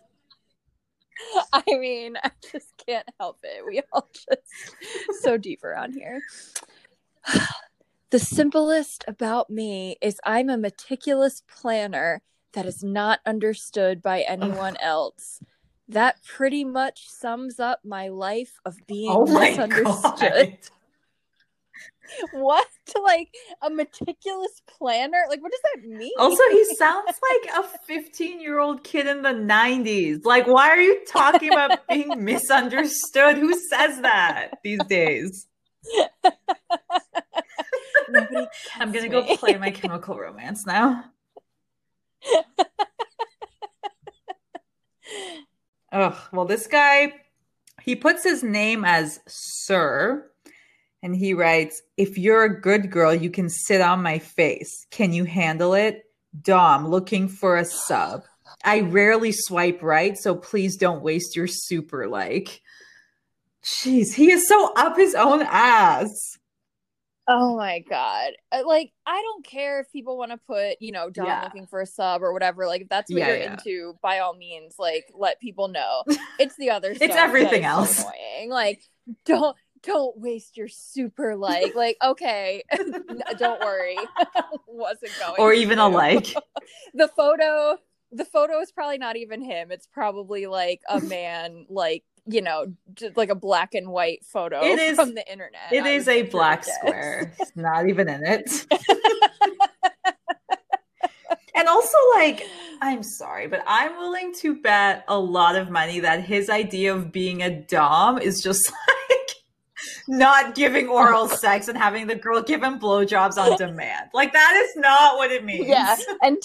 [1.53, 3.65] I mean, I just can't help it.
[3.65, 6.21] We all just so deep around here.
[8.09, 12.21] the simplest about me is I'm a meticulous planner
[12.53, 15.41] that is not understood by anyone else.
[15.87, 20.57] That pretty much sums up my life of being oh misunderstood.
[22.31, 22.67] what?
[23.03, 23.29] Like
[23.61, 25.25] a meticulous planner?
[25.29, 26.11] Like what does that mean?
[26.17, 30.81] Also he sounds like a 15 year old kid in the 90s like why are
[30.81, 33.37] you talking about being misunderstood?
[33.37, 35.47] Who says that these days?
[38.79, 39.09] I'm gonna me.
[39.09, 41.05] go play my chemical romance now.
[45.91, 47.13] Oh well this guy
[47.81, 50.29] he puts his name as sir
[51.05, 54.87] and he writes, If you're a good girl, you can sit on my face.
[54.89, 56.03] Can you handle it?
[56.41, 58.23] Dom, looking for a sub.
[58.63, 62.59] I rarely swipe right, so please don't waste your super like.
[63.63, 66.09] Jeez, he is so up his own ass.
[67.27, 68.31] Oh my god!
[68.51, 71.43] Uh, like, I don't care if people want to put, you know, Dom yeah.
[71.43, 72.65] looking for a sub or whatever.
[72.65, 73.51] Like, if that's what yeah, you're yeah.
[73.53, 76.03] into, by all means, like, let people know.
[76.39, 76.91] It's the other.
[76.91, 77.99] it's everything else.
[77.99, 78.49] annoying.
[78.49, 78.81] Like,
[79.25, 82.63] don't don't waste your super like like okay
[83.37, 83.97] don't worry.
[84.67, 85.85] Wasn't going or even to.
[85.85, 86.33] a like.
[86.93, 87.77] The photo
[88.11, 89.71] the photo is probably not even him.
[89.71, 94.63] It's probably like a man like you know just like a black and white photo
[94.63, 95.71] it is, from the internet.
[95.71, 97.33] It I is a black square.
[97.39, 98.65] It's not even in it.
[101.57, 102.43] And also like
[102.81, 107.13] i'm sorry but i'm willing to bet a lot of money that his idea of
[107.13, 108.71] being a dom is just
[110.07, 114.09] not giving oral sex and having the girl give him blowjobs on demand.
[114.13, 115.67] Like that is not what it means.
[115.67, 116.37] Yeah, and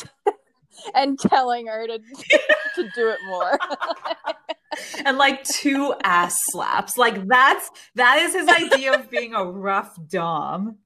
[0.95, 1.99] and telling her to
[2.75, 3.59] to do it more.
[5.05, 6.97] and like two ass slaps.
[6.97, 10.79] Like that's that is his idea of being a rough dom.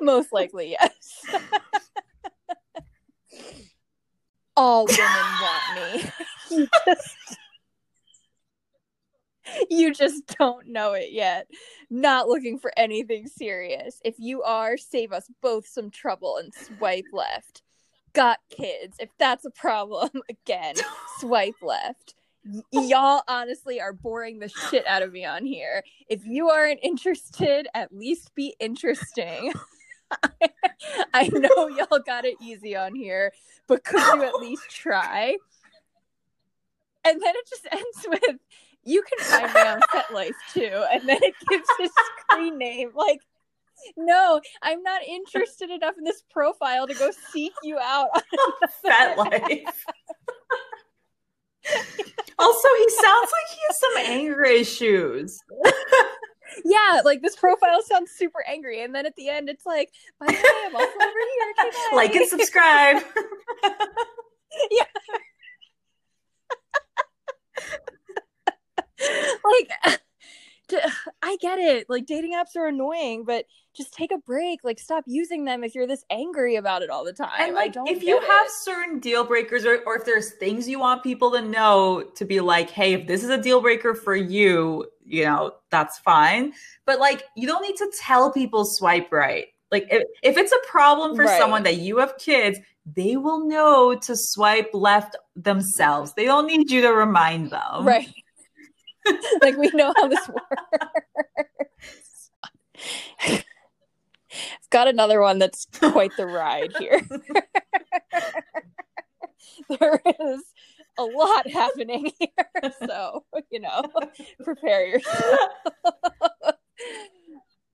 [0.00, 0.92] Most likely, yes.
[4.56, 5.06] All women
[5.40, 6.10] want me.
[6.50, 7.16] You just
[9.80, 11.46] you just don't know it yet.
[11.88, 14.00] Not looking for anything serious.
[14.04, 17.62] If you are, save us both some trouble and swipe left.
[18.12, 18.96] Got kids.
[18.98, 20.74] If that's a problem, again,
[21.18, 22.14] swipe left.
[22.72, 25.84] Y'all honestly are boring the shit out of me on here.
[26.08, 29.52] If you aren't interested, at least be interesting.
[31.14, 33.32] I know y'all got it easy on here,
[33.68, 35.36] but could you at least try?
[37.04, 38.38] And then it just ends with
[38.84, 40.84] you can find me on FetLife too.
[40.92, 41.90] And then it gives his
[42.28, 42.90] screen name.
[42.94, 43.20] Like,
[43.96, 48.22] no, I'm not interested enough in this profile to go seek you out on
[48.84, 49.64] FetLife.
[52.38, 55.38] also, he sounds like he has some anger issues.
[56.64, 60.26] yeah, like this profile sounds super angry, and then at the end, it's like, "By
[60.26, 63.02] the way, I'm also over here." Like and subscribe.
[64.70, 64.84] yeah.
[69.58, 70.00] Like
[70.68, 70.78] d-
[71.22, 71.88] I get it.
[71.88, 74.60] Like dating apps are annoying, but just take a break.
[74.64, 77.30] Like stop using them if you're this angry about it all the time.
[77.38, 80.68] And I like, if you get have certain deal breakers, or, or if there's things
[80.68, 83.94] you want people to know, to be like, hey, if this is a deal breaker
[83.94, 86.52] for you, you know, that's fine.
[86.86, 89.46] But like, you don't need to tell people swipe right.
[89.72, 91.38] Like, if, if it's a problem for Right.
[91.38, 96.12] someone that you have kids, they will know to swipe left themselves.
[96.14, 97.84] They don't need you to remind them.
[97.84, 98.08] right.
[99.42, 102.30] like we know how this works.
[103.22, 103.44] I've
[104.70, 107.00] got another one that's quite the ride here.
[109.80, 110.42] there is
[110.98, 113.82] a lot happening here, so you know,
[114.44, 115.40] prepare yourself.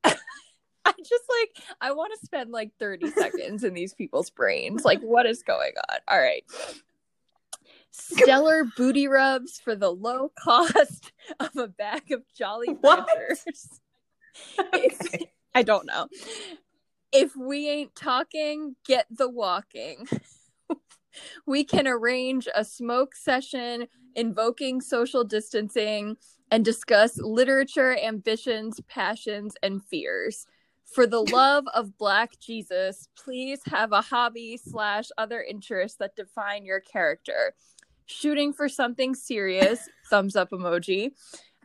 [0.04, 4.84] I just like I want to spend like 30 seconds in these people's brains.
[4.84, 5.98] Like, what is going on?
[6.08, 6.44] All right.
[7.98, 12.76] Stellar booty rubs for the low cost of a bag of Jolly?
[12.82, 13.80] Ranchers.
[14.74, 15.24] If-
[15.54, 16.08] I don't know.
[17.12, 20.06] If we ain't talking, get the walking.
[21.46, 26.16] we can arrange a smoke session invoking social distancing
[26.50, 30.46] and discuss literature, ambitions, passions, and fears.
[30.84, 36.64] For the love of Black Jesus, please have a hobby slash other interests that define
[36.64, 37.54] your character.
[38.06, 41.10] Shooting for something serious, thumbs up emoji.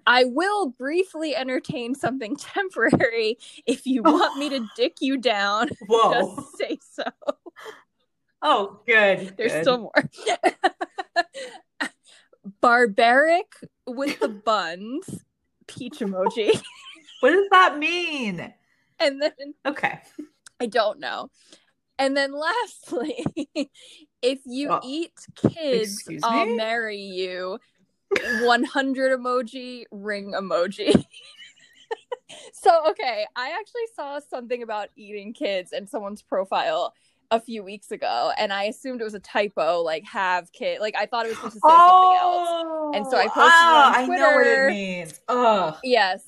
[0.08, 5.70] I will briefly entertain something temporary if you want me to dick you down.
[5.88, 6.36] Whoa.
[6.36, 7.04] Just say so.
[8.42, 9.36] Oh, good.
[9.38, 9.62] There's good.
[9.62, 10.10] still more.
[12.60, 13.54] Barbaric
[13.86, 15.24] with the buns,
[15.68, 16.60] peach emoji.
[17.20, 18.52] What does that mean?
[19.00, 20.00] And then Okay.
[20.60, 21.30] I don't know.
[22.00, 23.70] And then lastly,
[24.22, 26.56] if you Oh, eat kids, I'll me?
[26.56, 27.60] marry you.
[28.42, 30.94] 100 emoji, ring emoji.
[32.54, 36.94] so, okay, I actually saw something about eating kids in someone's profile
[37.32, 40.82] a few weeks ago, and I assumed it was a typo, like have kid.
[40.82, 42.50] Like I thought it was supposed to say something else.
[42.94, 45.20] And so I posted it ah, on I know what it means.
[45.30, 45.76] Ugh.
[45.84, 46.24] Yes.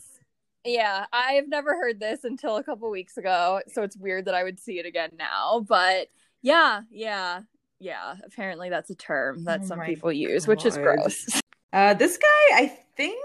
[0.66, 4.46] Yeah, I've never heard this until a couple weeks ago, so it's weird that I
[4.46, 5.66] would see it again now.
[5.68, 6.08] But
[6.42, 7.42] yeah, yeah,
[7.84, 8.16] yeah.
[8.26, 11.42] Apparently, that's a term that Oh some people use, which is gross.
[11.74, 13.18] Uh, this guy, I think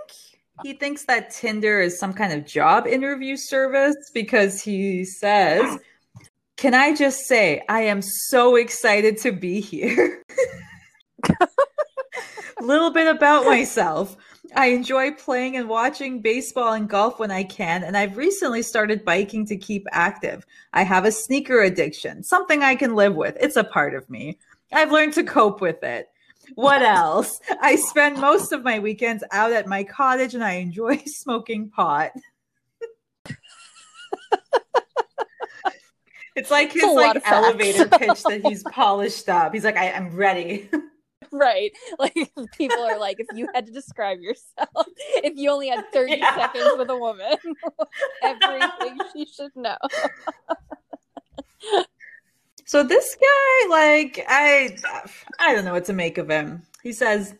[0.62, 5.78] he thinks that Tinder is some kind of job interview service because he says,
[6.56, 10.24] Can I just say, I am so excited to be here?
[12.62, 14.16] Little bit about myself.
[14.56, 19.04] I enjoy playing and watching baseball and golf when I can, and I've recently started
[19.04, 20.46] biking to keep active.
[20.72, 23.36] I have a sneaker addiction, something I can live with.
[23.40, 24.38] It's a part of me.
[24.72, 26.08] I've learned to cope with it.
[26.54, 27.40] What else?
[27.60, 32.12] I spend most of my weekends out at my cottage and I enjoy smoking pot.
[36.36, 39.52] it's like his like elevator pitch that he's polished up.
[39.54, 40.68] He's like, I, I'm ready.
[41.32, 41.72] right?
[41.98, 42.14] Like
[42.56, 46.34] people are like, if you had to describe yourself, if you only had thirty Yeah.
[46.36, 47.36] seconds with a woman,
[48.22, 49.76] everything she should know.
[52.68, 54.76] So this guy, like, I
[55.38, 56.66] I don't know what to make of him.
[56.82, 57.34] He says,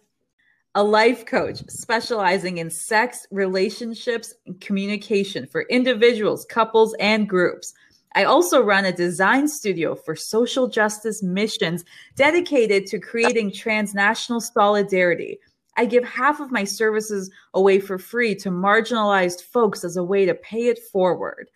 [0.74, 7.74] a life coach specializing in sex, relationships, and communication for individuals, couples, and groups.
[8.14, 11.84] I also run a design studio for social justice missions
[12.16, 15.40] dedicated to creating transnational solidarity.
[15.76, 20.24] I give half of my services away for free to marginalized folks as a way
[20.24, 21.50] to pay it forward.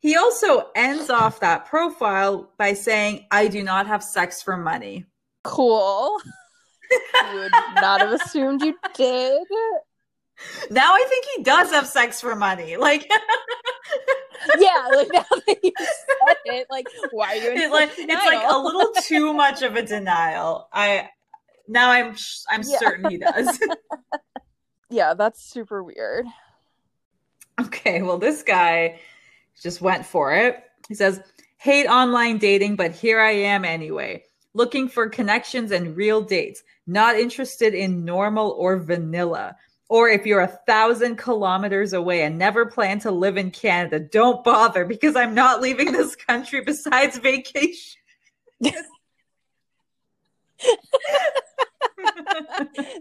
[0.00, 5.06] He also ends off that profile by saying, I do not have sex for money.
[5.44, 6.18] Cool.
[7.32, 9.42] you would not have assumed you did.
[10.70, 12.76] Now I think he does have sex for money.
[12.76, 13.10] Like,
[14.56, 18.24] Yeah, like now that you said it, like why are you in it, like it's
[18.24, 20.68] like a little too much of a denial.
[20.72, 21.08] I
[21.66, 22.14] now I'm
[22.48, 22.78] I'm Yeah.
[22.78, 23.58] certain he does.
[24.90, 26.26] Yeah, that's super weird.
[27.60, 29.00] okay, well this guy
[29.62, 30.62] just went for it.
[30.88, 31.20] He says,
[31.58, 36.62] "Hate online dating, but here I am anyway, looking for connections and real dates.
[36.86, 39.56] Not interested in normal or vanilla."
[39.90, 44.44] Or if you're a thousand kilometers away and never plan to live in Canada, don't
[44.44, 48.00] bother because I'm not leaving this country besides vacation.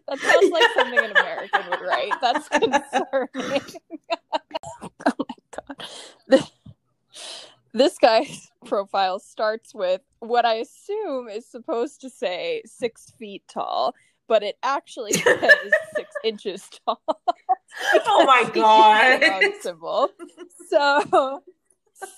[0.08, 2.14] That sounds like something an American would write.
[2.22, 3.62] That's concerning.
[5.06, 5.26] oh
[5.68, 5.88] god.
[7.74, 13.94] This, guy's profile starts with what I assume is supposed to say six feet tall,
[14.28, 15.52] but it actually says
[15.96, 17.02] six inches tall.
[18.08, 19.54] Oh my He used the god.
[19.62, 20.10] symbol.
[20.70, 21.44] So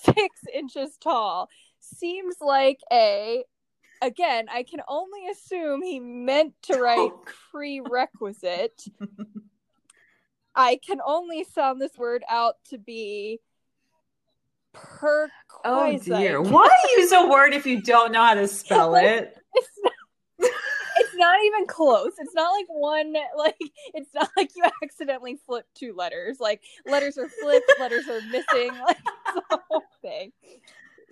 [0.04, 1.48] six inches tall
[1.80, 3.44] seems like a.
[4.00, 6.80] Again, I can only assume he meant to oh.
[6.80, 7.24] write Oh.
[7.50, 8.84] prerequisite.
[10.54, 13.40] I can only sound this word out to be
[14.72, 15.30] perquisite.
[15.64, 16.40] Oh dear.
[16.40, 19.36] Why use a word if you don't know how to spell it?
[19.54, 19.92] It's not,
[20.40, 22.12] it's not even close.
[22.18, 23.56] It's not like one like
[23.94, 26.38] it's not like you accidentally flip two letters.
[26.40, 28.70] Like letters are flipped, letters are missing.
[28.86, 28.98] Like
[29.36, 30.32] it's the whole thing.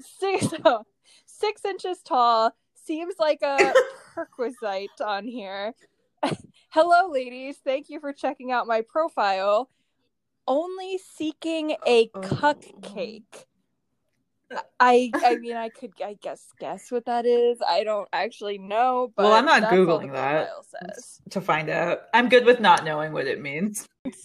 [0.01, 0.85] Six, so,
[1.27, 3.73] six inches tall seems like a
[4.15, 5.75] perquisite on here.
[6.71, 7.57] Hello, ladies.
[7.65, 9.71] Thank you for checking out my profile.
[10.47, 12.21] Only seeking a Oh.
[12.21, 13.45] cupcake.
[14.81, 17.59] I I mean I could I guess guess what that is.
[17.67, 20.49] I don't actually know, but Well, I'm not Googling that.
[20.65, 21.21] Says.
[21.31, 22.01] To find out.
[22.15, 23.87] I'm good with not knowing what it means.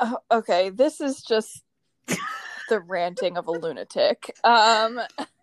[0.00, 1.64] Oh, okay, this is just
[2.68, 4.32] the ranting of a lunatic.
[4.44, 5.00] Um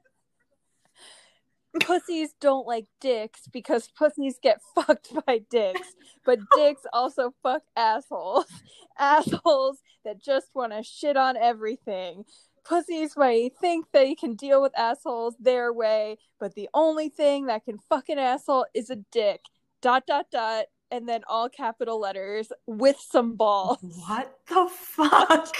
[1.81, 8.45] Pussies don't like dicks because pussies get fucked by dicks, but dicks also fuck assholes.
[8.97, 12.23] Assholes that just want to shit on everything.
[12.63, 17.65] Pussies may think they can deal with assholes their way, but the only thing that
[17.65, 19.41] can fuck an asshole is a dick.
[19.81, 23.79] Dot dot dot, and then all capital letters with some balls.
[23.81, 25.53] What the fuck?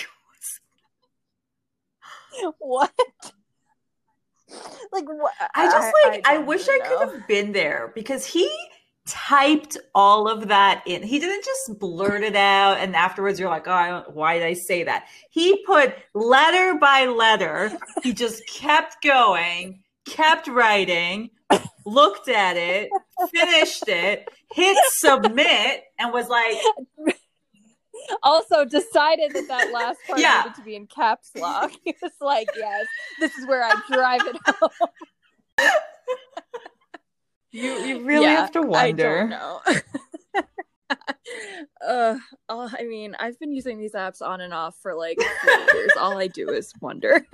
[2.60, 2.94] what?
[4.92, 5.34] Like what?
[5.56, 8.50] I just like I, don't wish even I could have been there because he
[9.08, 11.04] typed all of that in.
[11.04, 14.84] He didn't just blurt it out and afterwards you're like, "Oh, why did I say
[14.84, 17.72] that?" He put letter by letter.
[18.04, 21.30] He just kept going, kept writing,
[21.86, 22.90] looked at it,
[23.32, 26.58] finished it, hit submit and was like,
[28.24, 30.44] Also decided that that last part Yeah.
[30.46, 31.72] needed to be in caps lock.
[31.84, 32.86] He was like, "Yes,
[33.20, 34.90] this is where I drive it home."
[37.52, 38.78] "You you really Yeah, have to wonder.
[38.78, 39.62] I wonder." don't know.
[41.88, 42.18] uh,
[42.50, 45.18] all- I mean, I've been using these apps on and off for like
[45.74, 45.92] years.
[45.98, 47.26] All I do is wonder.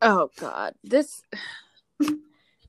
[0.00, 1.22] oh God, this.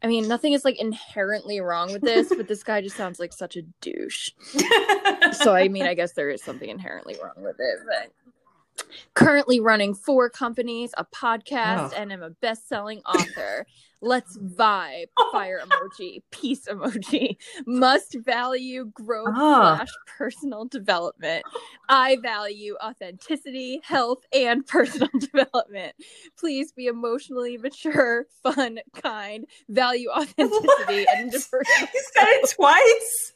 [0.03, 3.31] I mean, nothing is like inherently wrong with this, but this guy just sounds like
[3.31, 4.31] such a douche.
[5.31, 9.93] so I mean, I guess there is something inherently wrong with it, but currently running
[9.93, 11.93] four companies, a podcast, Ugh.
[11.95, 13.65] and I'm a best-selling author.
[14.05, 15.05] Let's vibe.
[15.31, 17.37] Fire emoji, peace emoji.
[17.65, 19.77] Must value growth Ah.
[19.77, 21.45] slash personal development.
[21.87, 25.95] I value authenticity, health, and personal development.
[26.37, 31.41] Please be emotionally mature, fun, kind, value authenticity, and What?
[31.41, 31.87] interpersonal.
[31.93, 33.33] He's got it twice.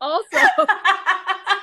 [0.00, 0.38] Also,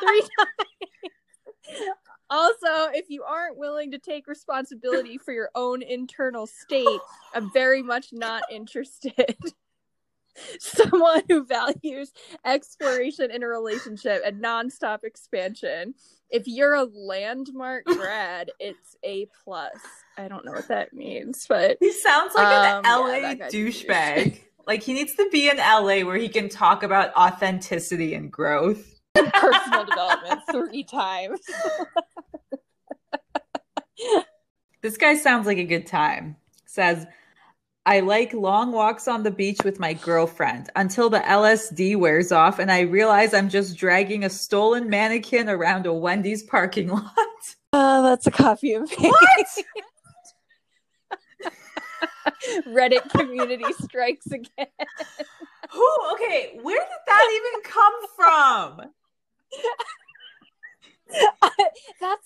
[0.02, 1.90] three times.
[2.30, 7.00] Also, if you aren't willing to take responsibility for your own internal state,
[7.34, 9.38] I'm very much not interested.
[10.60, 12.12] Someone who values
[12.44, 15.94] exploration in a relationship and nonstop expansion.
[16.32, 19.76] If you're a landmark grad, it's a plus.
[20.18, 22.92] I don't know what that means, but He sounds like Um, an
[23.40, 23.86] LA douche.
[23.86, 24.40] douchebag.
[24.66, 28.90] like he needs to be in LA where he can talk about authenticity and growth.
[29.14, 31.40] personal development three times.
[34.82, 36.36] This guy sounds like a good time.
[36.66, 37.06] Says,
[37.86, 42.60] I like long walks on the beach with my girlfriend until the LSD wears off
[42.60, 47.14] and I realize I'm just dragging a stolen mannequin around a Wendy's parking lot.
[47.74, 49.02] Uh, that's a copy and paste.
[49.02, 49.66] What?
[52.68, 54.68] Reddit community strikes again.
[55.72, 55.90] Who?
[56.14, 58.82] Okay, where did that even come from?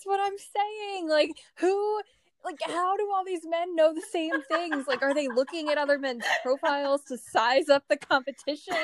[0.08, 1.08] What I'm saying.
[1.10, 2.00] Like, who,
[2.42, 4.86] like, how do all these men know the same things?
[4.86, 8.74] Like, are they looking at other men's profiles to size up the competition?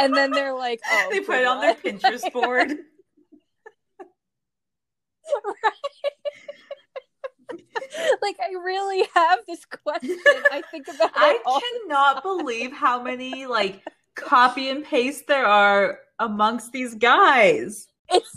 [0.00, 1.76] And then they're like, oh, they put it on their?
[1.76, 2.70] Pinterest board.
[8.20, 10.18] like, I really have this question.
[10.50, 13.84] I think about it I cannot believe how many like
[14.16, 17.86] copy and paste there are amongst these guys.
[18.10, 18.34] It's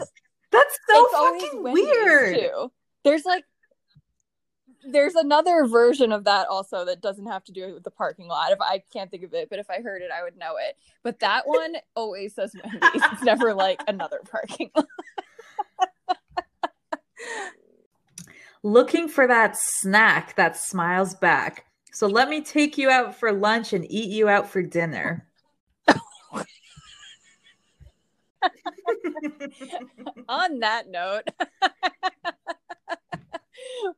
[0.55, 2.35] That's so fucking weird.
[2.37, 2.71] Too.
[3.03, 3.43] There's like
[4.87, 8.51] there's another version of that also that doesn't have to do with the parking lot.
[8.51, 10.77] If I can't think of it, but if I heard it, I would know it.
[11.03, 13.01] But that one always says Wendy's.
[13.11, 14.85] It's never like another parking lot.
[18.63, 21.65] Looking for that snack that smiles back.
[21.91, 25.27] So let me take you out for lunch and eat you out for dinner.
[30.29, 31.23] On that note,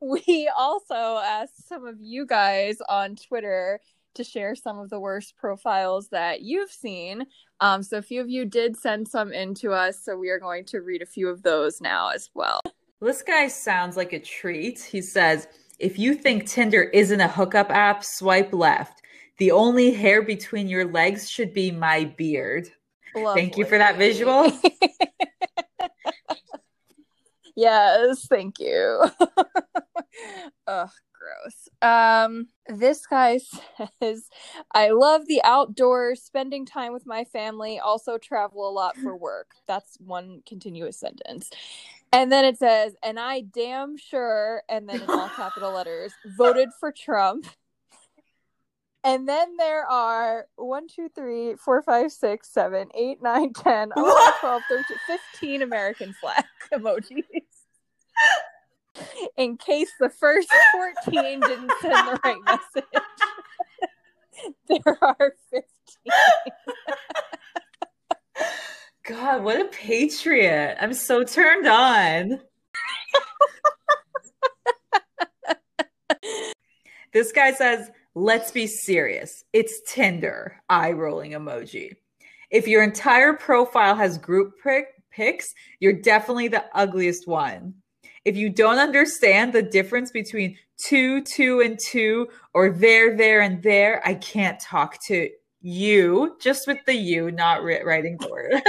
[0.00, 3.80] we also asked some of you guys on Twitter
[4.14, 7.26] to share some of the worst profiles that you've seen.
[7.60, 10.38] Um, so a few of you did send some in to us, so we are
[10.38, 12.60] going to read a few of those now as well.
[13.00, 14.80] This guy sounds like a treat.
[14.80, 15.46] He says,
[15.78, 19.02] if you think Tinder isn't a hookup app, swipe left.
[19.38, 22.70] The only hair between your legs should be my beard.
[23.22, 23.42] Lovely.
[23.42, 24.52] Thank you for that visual.
[27.56, 29.04] yes, thank you.
[30.66, 31.68] Ugh, gross.
[31.82, 33.40] Um, this guy
[34.02, 34.28] says,
[34.74, 39.50] I love the outdoors, spending time with my family, also travel a lot for work.
[39.66, 41.50] That's one continuous sentence.
[42.12, 46.70] And then it says, and I damn sure, and then in all capital letters, voted
[46.80, 47.46] for Trump.
[49.04, 54.32] And then there are 1, 2, 3, 4, 5, 6, 7, 8, 9, 10, 11,
[54.40, 54.84] 12, 13,
[55.32, 57.22] 15 American flag emojis.
[59.36, 60.48] In case the first
[61.04, 62.84] 14 didn't send the right message,
[64.68, 65.64] there are 15.
[69.06, 70.76] God, what a patriot.
[70.80, 72.40] I'm so turned on.
[77.12, 79.44] this guy says, let's be serious.
[79.52, 81.92] It's Tinder, eye rolling emoji.
[82.50, 84.54] If your entire profile has group
[85.12, 87.74] pics, you're definitely the ugliest one.
[88.24, 93.62] If you don't understand the difference between two, two, and two, or there, there, and
[93.62, 96.36] there, I can't talk to you.
[96.40, 98.54] Just with the you, not writing the word.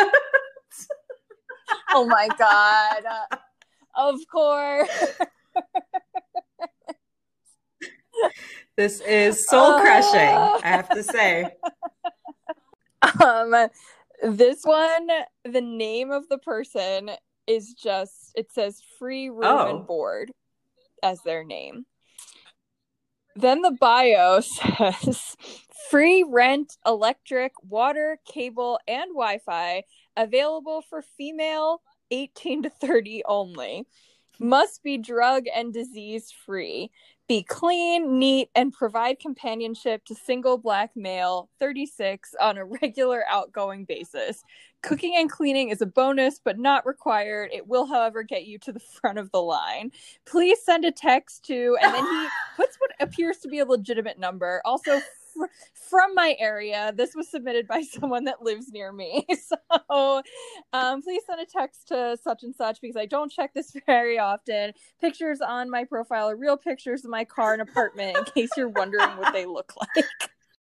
[1.94, 3.04] oh my god!
[3.96, 4.90] Of course.
[8.80, 10.20] this is soul crushing.
[10.20, 11.52] I have to say.
[13.24, 13.56] Um,
[14.22, 15.08] this one,
[15.46, 17.12] the name of the person
[17.48, 19.78] is just it says free room oh.
[19.78, 20.34] and board
[21.02, 21.86] as their name.
[23.38, 25.38] Then the bio says
[25.90, 29.84] free rent, electric, water, cable, and Wi Fi
[30.18, 33.88] available for female 18 to 30 only.
[34.40, 36.92] Must be drug and disease free.
[37.30, 43.86] Be clean, neat, and provide companionship to single black male 36 on a regular outgoing
[43.86, 44.44] basis.
[44.82, 47.52] Cooking and cleaning is a bonus, but not required.
[47.54, 49.92] It will, however, get you to the front of the line.
[50.26, 54.18] Please send a text to, and then he puts what appears to be a legitimate
[54.18, 54.64] number.
[54.66, 55.00] Also,
[55.74, 59.26] from my area, this was submitted by someone that lives near me.
[59.90, 60.22] So,
[60.74, 64.20] um, please send a text to such and such because I don't check this very
[64.20, 64.74] often.
[65.02, 68.70] Pictures on my profile are real pictures of my car and apartment in case you're
[68.70, 70.06] wondering what they look like.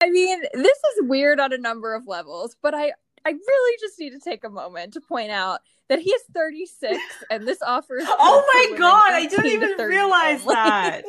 [0.02, 2.94] I mean, this is weird on a number of levels, but I
[3.26, 5.60] I really just need to take a moment to point out
[5.90, 6.98] that he is 36
[7.30, 8.04] and this offers.
[8.08, 10.56] oh my god, I didn't even realize only.
[10.56, 11.04] that.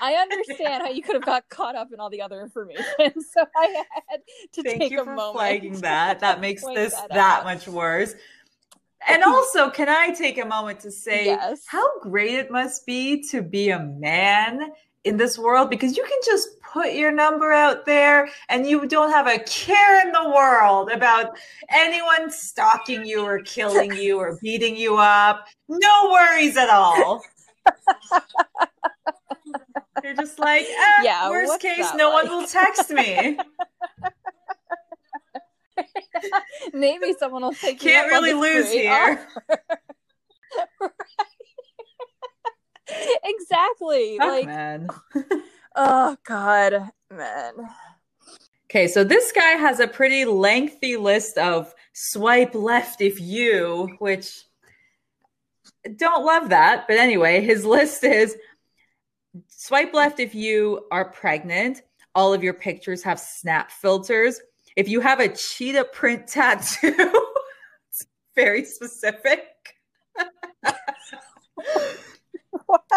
[0.00, 3.44] I understand how you could have got caught up in all the other information, so
[3.56, 4.20] I had
[4.52, 5.36] to Thank take you a for moment.
[5.36, 6.20] flagging that.
[6.20, 8.14] That makes this that, that much worse.
[9.06, 11.64] And also, can I take a moment to say yes.
[11.66, 14.72] how great it must be to be a man
[15.04, 19.10] in this world because you can just put your number out there and you don't
[19.10, 21.36] have a care in the world about
[21.70, 25.46] anyone stalking you or killing you or beating you up.
[25.68, 27.22] No worries at all.
[30.04, 32.24] You're just like, eh, yeah, worst case, no like?
[32.24, 33.38] one will text me.
[36.74, 37.80] Maybe someone will take.
[37.80, 39.26] Can't really lose here.
[43.24, 44.18] exactly.
[44.20, 44.88] Oh, like, man.
[45.74, 47.54] oh God, man.
[48.70, 54.44] Okay, so this guy has a pretty lengthy list of swipe left if you, which
[55.96, 56.86] don't love that.
[56.86, 58.36] But anyway, his list is
[59.48, 61.82] swipe left if you are pregnant.
[62.14, 64.40] All of your pictures have snap filters.
[64.76, 66.94] If you have a cheetah print tattoo,
[67.88, 69.46] it's very specific.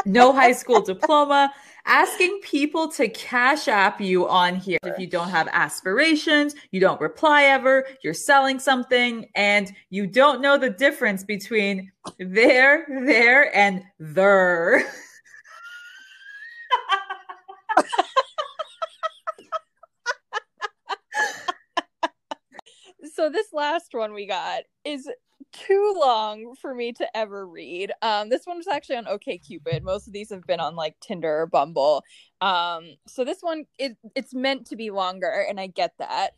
[0.05, 1.51] no high school diploma,
[1.85, 4.79] asking people to cash app you on here.
[4.83, 10.41] If you don't have aspirations, you don't reply ever, you're selling something, and you don't
[10.41, 14.91] know the difference between there, there, and there.
[23.13, 25.09] so this last one we got is
[25.53, 27.91] too long for me to ever read.
[28.01, 29.83] Um, this one was actually on OK Cupid.
[29.83, 32.03] Most of these have been on like Tinder or Bumble.
[32.41, 36.31] Um, so this one it, it's meant to be longer, and I get that.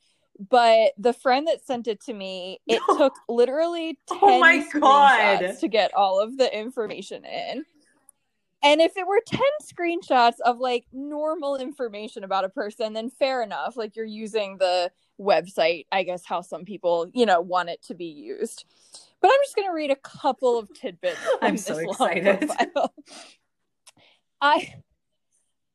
[0.49, 2.97] But the friend that sent it to me, it No.
[2.97, 5.57] took literally 10 Oh my God.
[5.59, 7.65] to get all of the information in.
[8.61, 13.41] And if it were 10 screenshots of like normal information about a person, then fair
[13.41, 13.77] enough.
[13.77, 17.95] Like you're using the website, I guess, how some people, you know, want it to
[17.95, 18.65] be used.
[19.21, 21.19] But I'm just going to read a couple of tidbits.
[21.41, 22.49] I'm this so excited.
[24.41, 24.75] I.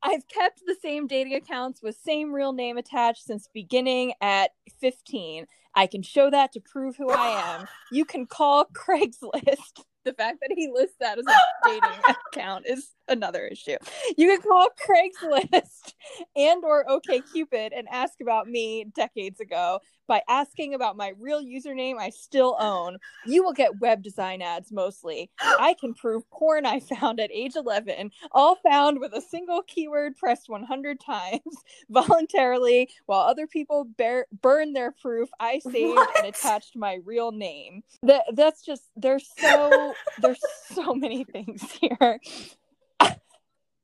[0.07, 5.47] I've kept the same dating accounts with same real name attached since beginning at 15.
[5.75, 7.67] I can show that to prove who I am.
[7.91, 9.85] You can call Craigslist.
[10.05, 12.01] The fact that he lists that as a dating
[12.33, 13.77] account is another issue.
[14.17, 15.95] You can call Craigslist
[16.37, 21.99] and or OKCupid and ask about me decades ago by asking about my real username
[21.99, 22.99] I still own.
[23.25, 25.31] You will get web design ads mostly.
[25.41, 30.17] I can prove porn I found at age 11, all found with a single keyword
[30.17, 31.41] pressed 100 times
[31.91, 36.19] voluntarily while other people bear, burn their proof I saved What?
[36.19, 37.83] and attached my real name.
[38.03, 40.41] That that's just there's so there's
[40.73, 42.21] so many things here.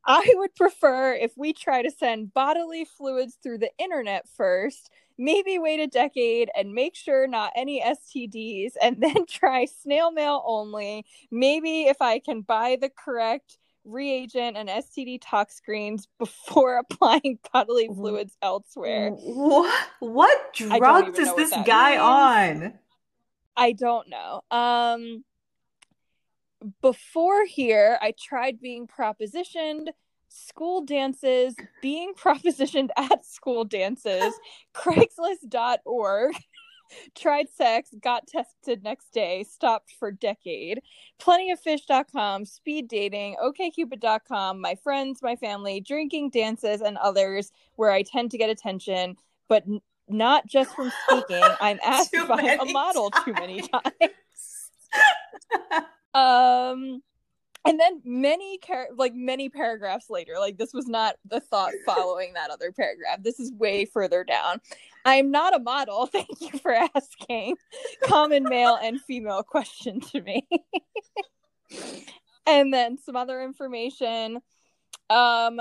[0.04, 5.58] I would prefer if we try to send bodily fluids through the internet first, maybe
[5.58, 11.04] wait a decade and make sure not any STDs, and then try snail mail only.
[11.30, 17.88] Maybe if I can buy the correct reagent and STD tox screens before applying bodily
[17.88, 19.10] fluids elsewhere.
[19.10, 22.62] What what drugs is this guy means.
[22.62, 22.78] on?
[23.56, 24.42] I don't know.
[24.50, 25.24] Um
[26.82, 29.88] before here, I tried being propositioned,
[30.28, 34.34] school dances, being propositioned at school dances,
[34.74, 36.34] craigslist.org,
[37.14, 40.80] tried sex, got tested next day, stopped for decade,
[41.20, 48.30] plentyoffish.com, speed dating, okcupid.com, my friends, my family, drinking, dances, and others where I tend
[48.32, 49.16] to get attention,
[49.48, 51.42] but n- not just from speaking.
[51.60, 54.12] I'm asked by a model too many times.
[56.14, 57.02] Um,
[57.64, 62.32] and then many char- like many paragraphs later, like this was not the thought following
[62.34, 63.22] that other paragraph.
[63.22, 64.60] This is way further down.
[65.04, 66.06] I'm not a model.
[66.12, 67.56] Thank you for asking.
[68.02, 70.46] Common male and female question to me.
[72.46, 74.40] and then some other information.
[75.10, 75.60] Um,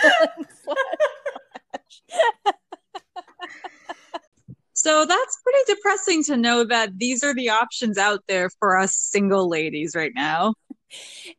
[0.63, 2.01] slash.
[4.73, 8.95] So that's pretty depressing to know that these are the options out there for us
[8.95, 10.53] single ladies right now.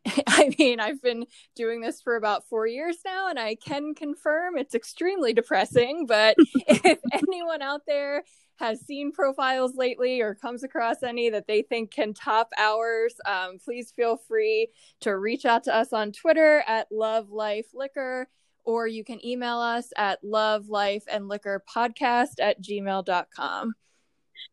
[0.27, 1.25] I mean, I've been
[1.55, 6.05] doing this for about four years now, and I can confirm it's extremely depressing.
[6.05, 6.35] But
[6.67, 8.23] if anyone out there
[8.59, 13.57] has seen profiles lately or comes across any that they think can top ours, um,
[13.63, 14.69] please feel free
[15.01, 18.27] to reach out to us on Twitter at Love Life Liquor,
[18.65, 23.73] or you can email us at love life and liquor podcast at gmail.com.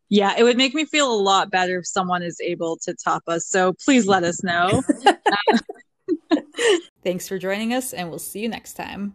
[0.09, 3.25] Yeah, it would make me feel a lot better if someone is able to top
[3.27, 3.47] us.
[3.47, 4.83] So please let us know.
[7.03, 9.13] Thanks for joining us, and we'll see you next time.